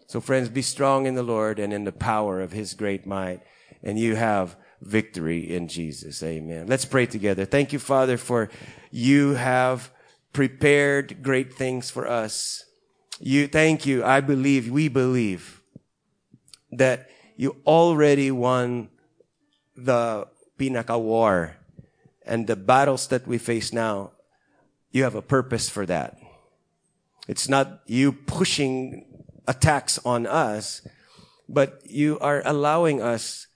So 0.06 0.20
friends, 0.20 0.48
be 0.48 0.62
strong 0.62 1.06
in 1.06 1.14
the 1.14 1.22
Lord 1.22 1.58
and 1.58 1.72
in 1.72 1.84
the 1.84 1.92
power 1.92 2.40
of 2.40 2.52
his 2.52 2.74
great 2.74 3.06
might. 3.06 3.40
And 3.82 3.98
you 3.98 4.16
have 4.16 4.56
victory 4.80 5.54
in 5.54 5.68
Jesus. 5.68 6.22
Amen. 6.22 6.66
Let's 6.66 6.84
pray 6.84 7.06
together. 7.06 7.44
Thank 7.44 7.72
you, 7.72 7.78
Father, 7.78 8.16
for 8.16 8.50
you 8.90 9.34
have 9.34 9.90
prepared 10.32 11.22
great 11.22 11.52
things 11.54 11.90
for 11.90 12.06
us. 12.06 12.64
You, 13.20 13.48
thank 13.48 13.86
you. 13.86 14.04
I 14.04 14.20
believe, 14.20 14.70
we 14.70 14.88
believe 14.88 15.60
that 16.70 17.10
you 17.36 17.56
already 17.66 18.30
won 18.30 18.90
the 19.76 20.28
Pinaka 20.58 21.00
War 21.00 21.56
and 22.26 22.46
the 22.46 22.56
battles 22.56 23.08
that 23.08 23.26
we 23.26 23.38
face 23.38 23.72
now. 23.72 24.12
You 24.90 25.04
have 25.04 25.14
a 25.14 25.22
purpose 25.22 25.68
for 25.68 25.86
that. 25.86 26.18
It's 27.26 27.48
not 27.48 27.80
you 27.86 28.12
pushing 28.12 29.04
attacks 29.46 29.98
on 30.04 30.26
us, 30.26 30.86
but 31.48 31.82
you 31.84 32.18
are 32.20 32.42
allowing 32.44 33.02
us 33.02 33.46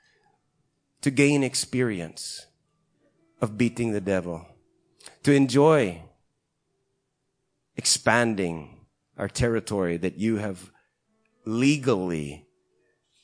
to 1.02 1.10
gain 1.10 1.42
experience 1.42 2.46
of 3.40 3.58
beating 3.58 3.92
the 3.92 4.00
devil, 4.00 4.46
to 5.22 5.32
enjoy 5.32 6.02
expanding 7.76 8.81
our 9.18 9.28
territory 9.28 9.96
that 9.98 10.18
you 10.18 10.36
have 10.36 10.70
legally 11.44 12.46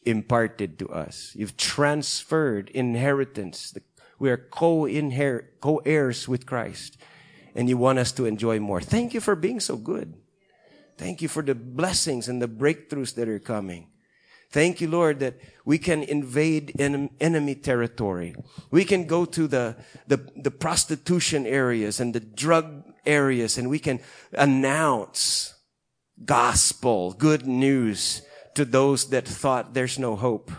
imparted 0.04 0.78
to 0.78 0.88
us. 0.88 1.32
You've 1.34 1.56
transferred 1.56 2.70
inheritance. 2.70 3.76
We 4.18 4.30
are 4.30 4.36
co-heirs 4.36 6.28
with 6.28 6.46
Christ. 6.46 6.96
And 7.54 7.68
you 7.68 7.76
want 7.76 7.98
us 7.98 8.12
to 8.12 8.26
enjoy 8.26 8.60
more. 8.60 8.80
Thank 8.80 9.14
you 9.14 9.20
for 9.20 9.34
being 9.34 9.60
so 9.60 9.76
good. 9.76 10.14
Thank 10.96 11.22
you 11.22 11.28
for 11.28 11.42
the 11.42 11.54
blessings 11.54 12.28
and 12.28 12.40
the 12.40 12.48
breakthroughs 12.48 13.14
that 13.14 13.28
are 13.28 13.38
coming. 13.38 13.88
Thank 14.50 14.80
you, 14.80 14.88
Lord, 14.88 15.20
that 15.20 15.38
we 15.64 15.78
can 15.78 16.02
invade 16.02 16.74
enemy 16.80 17.54
territory. 17.54 18.34
We 18.70 18.84
can 18.84 19.06
go 19.06 19.24
to 19.26 19.46
the, 19.46 19.76
the, 20.06 20.16
the 20.36 20.50
prostitution 20.50 21.46
areas 21.46 22.00
and 22.00 22.14
the 22.14 22.20
drug 22.20 22.84
areas 23.04 23.58
and 23.58 23.68
we 23.68 23.78
can 23.78 24.00
announce 24.32 25.54
gospel, 26.24 27.12
good 27.12 27.46
news 27.46 28.22
to 28.54 28.64
those 28.64 29.10
that 29.10 29.26
thought 29.26 29.74
there's 29.74 29.98
no 29.98 30.16
hope. 30.16 30.50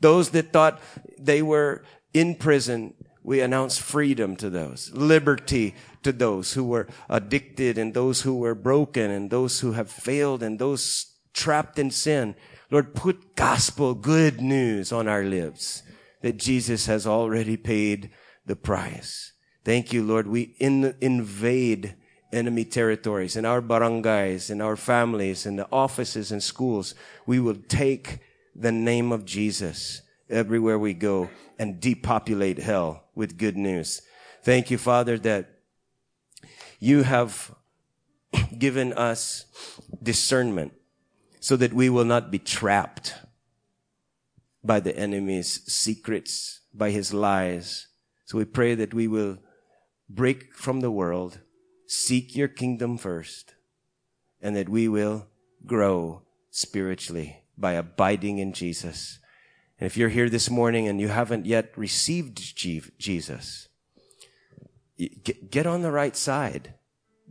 Those 0.00 0.30
that 0.30 0.52
thought 0.52 0.80
they 1.18 1.42
were 1.42 1.84
in 2.12 2.34
prison, 2.34 2.94
we 3.22 3.40
announce 3.40 3.78
freedom 3.78 4.36
to 4.36 4.50
those, 4.50 4.90
liberty 4.92 5.74
to 6.02 6.12
those 6.12 6.52
who 6.52 6.64
were 6.64 6.86
addicted 7.08 7.78
and 7.78 7.92
those 7.92 8.22
who 8.22 8.36
were 8.38 8.54
broken 8.54 9.10
and 9.10 9.30
those 9.30 9.60
who 9.60 9.72
have 9.72 9.90
failed 9.90 10.42
and 10.42 10.58
those 10.58 11.14
trapped 11.32 11.78
in 11.78 11.90
sin. 11.90 12.34
Lord, 12.70 12.94
put 12.94 13.36
gospel 13.36 13.94
good 13.94 14.40
news 14.40 14.92
on 14.92 15.08
our 15.08 15.24
lips 15.24 15.82
that 16.22 16.38
Jesus 16.38 16.86
has 16.86 17.06
already 17.06 17.56
paid 17.56 18.10
the 18.44 18.56
price. 18.56 19.32
Thank 19.64 19.92
you, 19.92 20.04
Lord. 20.04 20.26
We 20.26 20.54
in, 20.58 20.94
invade 21.00 21.96
enemy 22.32 22.64
territories 22.64 23.36
in 23.36 23.44
our 23.44 23.62
barangays, 23.62 24.50
in 24.50 24.60
our 24.60 24.76
families, 24.76 25.46
in 25.46 25.56
the 25.56 25.68
offices 25.70 26.32
and 26.32 26.42
schools. 26.42 26.94
We 27.26 27.40
will 27.40 27.58
take 27.68 28.18
the 28.54 28.72
name 28.72 29.12
of 29.12 29.24
Jesus 29.24 30.02
everywhere 30.28 30.78
we 30.78 30.94
go 30.94 31.30
and 31.58 31.80
depopulate 31.80 32.58
hell 32.58 33.04
with 33.14 33.38
good 33.38 33.56
news. 33.56 34.02
Thank 34.42 34.70
you, 34.70 34.78
Father, 34.78 35.18
that 35.18 35.50
you 36.78 37.02
have 37.02 37.54
given 38.58 38.92
us 38.92 39.46
discernment 40.02 40.72
so 41.40 41.56
that 41.56 41.72
we 41.72 41.88
will 41.88 42.04
not 42.04 42.30
be 42.30 42.38
trapped 42.38 43.14
by 44.64 44.80
the 44.80 44.96
enemy's 44.96 45.62
secrets, 45.72 46.60
by 46.74 46.90
his 46.90 47.14
lies. 47.14 47.86
So 48.24 48.38
we 48.38 48.44
pray 48.44 48.74
that 48.74 48.92
we 48.92 49.06
will 49.06 49.38
break 50.08 50.54
from 50.54 50.80
the 50.80 50.90
world, 50.90 51.38
seek 51.86 52.36
your 52.36 52.48
kingdom 52.48 52.98
first, 52.98 53.54
and 54.42 54.54
that 54.56 54.68
we 54.68 54.88
will 54.88 55.26
grow 55.64 56.22
spiritually 56.50 57.42
by 57.56 57.72
abiding 57.72 58.38
in 58.38 58.52
Jesus. 58.52 59.18
And 59.78 59.86
if 59.86 59.96
you're 59.96 60.10
here 60.10 60.28
this 60.28 60.50
morning 60.50 60.88
and 60.88 61.00
you 61.00 61.08
haven't 61.08 61.46
yet 61.46 61.72
received 61.76 62.56
Jesus, 62.56 63.68
get 65.50 65.66
on 65.66 65.82
the 65.82 65.92
right 65.92 66.16
side. 66.16 66.74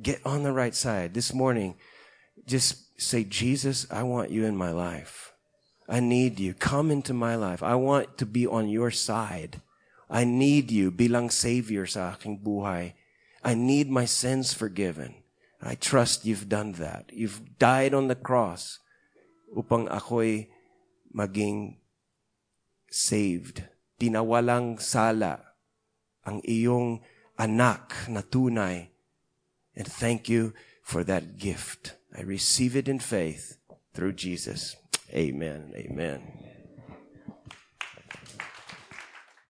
Get 0.01 0.19
on 0.25 0.43
the 0.43 0.51
right 0.51 0.75
side. 0.75 1.13
This 1.13 1.33
morning, 1.33 1.75
just 2.45 3.01
say, 3.01 3.23
Jesus, 3.23 3.87
I 3.89 4.03
want 4.03 4.29
you 4.29 4.45
in 4.45 4.55
my 4.55 4.71
life. 4.71 5.33
I 5.87 5.99
need 5.99 6.39
you. 6.39 6.53
Come 6.53 6.91
into 6.91 7.13
my 7.13 7.35
life. 7.35 7.63
I 7.63 7.75
want 7.75 8.17
to 8.17 8.25
be 8.25 8.45
on 8.45 8.67
your 8.67 8.91
side. 8.91 9.61
I 10.09 10.23
need 10.23 10.69
you 10.69 10.91
bilang 10.91 11.31
savior 11.31 11.85
sa 11.85 12.13
aking 12.13 12.39
buhay. 12.43 12.93
I 13.45 13.53
need 13.53 13.93
my 13.93 14.05
sins 14.05 14.57
forgiven. 14.57 15.21
I 15.61 15.75
trust 15.77 16.25
you've 16.25 16.49
done 16.49 16.73
that. 16.81 17.13
You've 17.13 17.59
died 17.61 17.93
on 17.93 18.09
the 18.09 18.17
cross 18.17 18.79
upang 19.53 19.85
ako'y 19.85 20.49
maging 21.13 21.77
saved. 22.89 23.61
Tinawalang 24.01 24.81
sala 24.81 25.45
ang 26.25 26.41
iyong 26.41 27.05
anak 27.37 28.09
na 28.09 28.25
tunay. 28.25 28.89
And 29.77 29.85
thank 29.85 30.25
you 30.25 30.57
for 30.81 31.05
that 31.05 31.37
gift. 31.37 31.93
I 32.17 32.25
receive 32.25 32.75
it 32.75 32.89
in 32.89 32.97
faith 32.97 33.61
through 33.93 34.17
Jesus. 34.17 34.75
Amen. 35.13 35.69
Amen. 35.77 36.54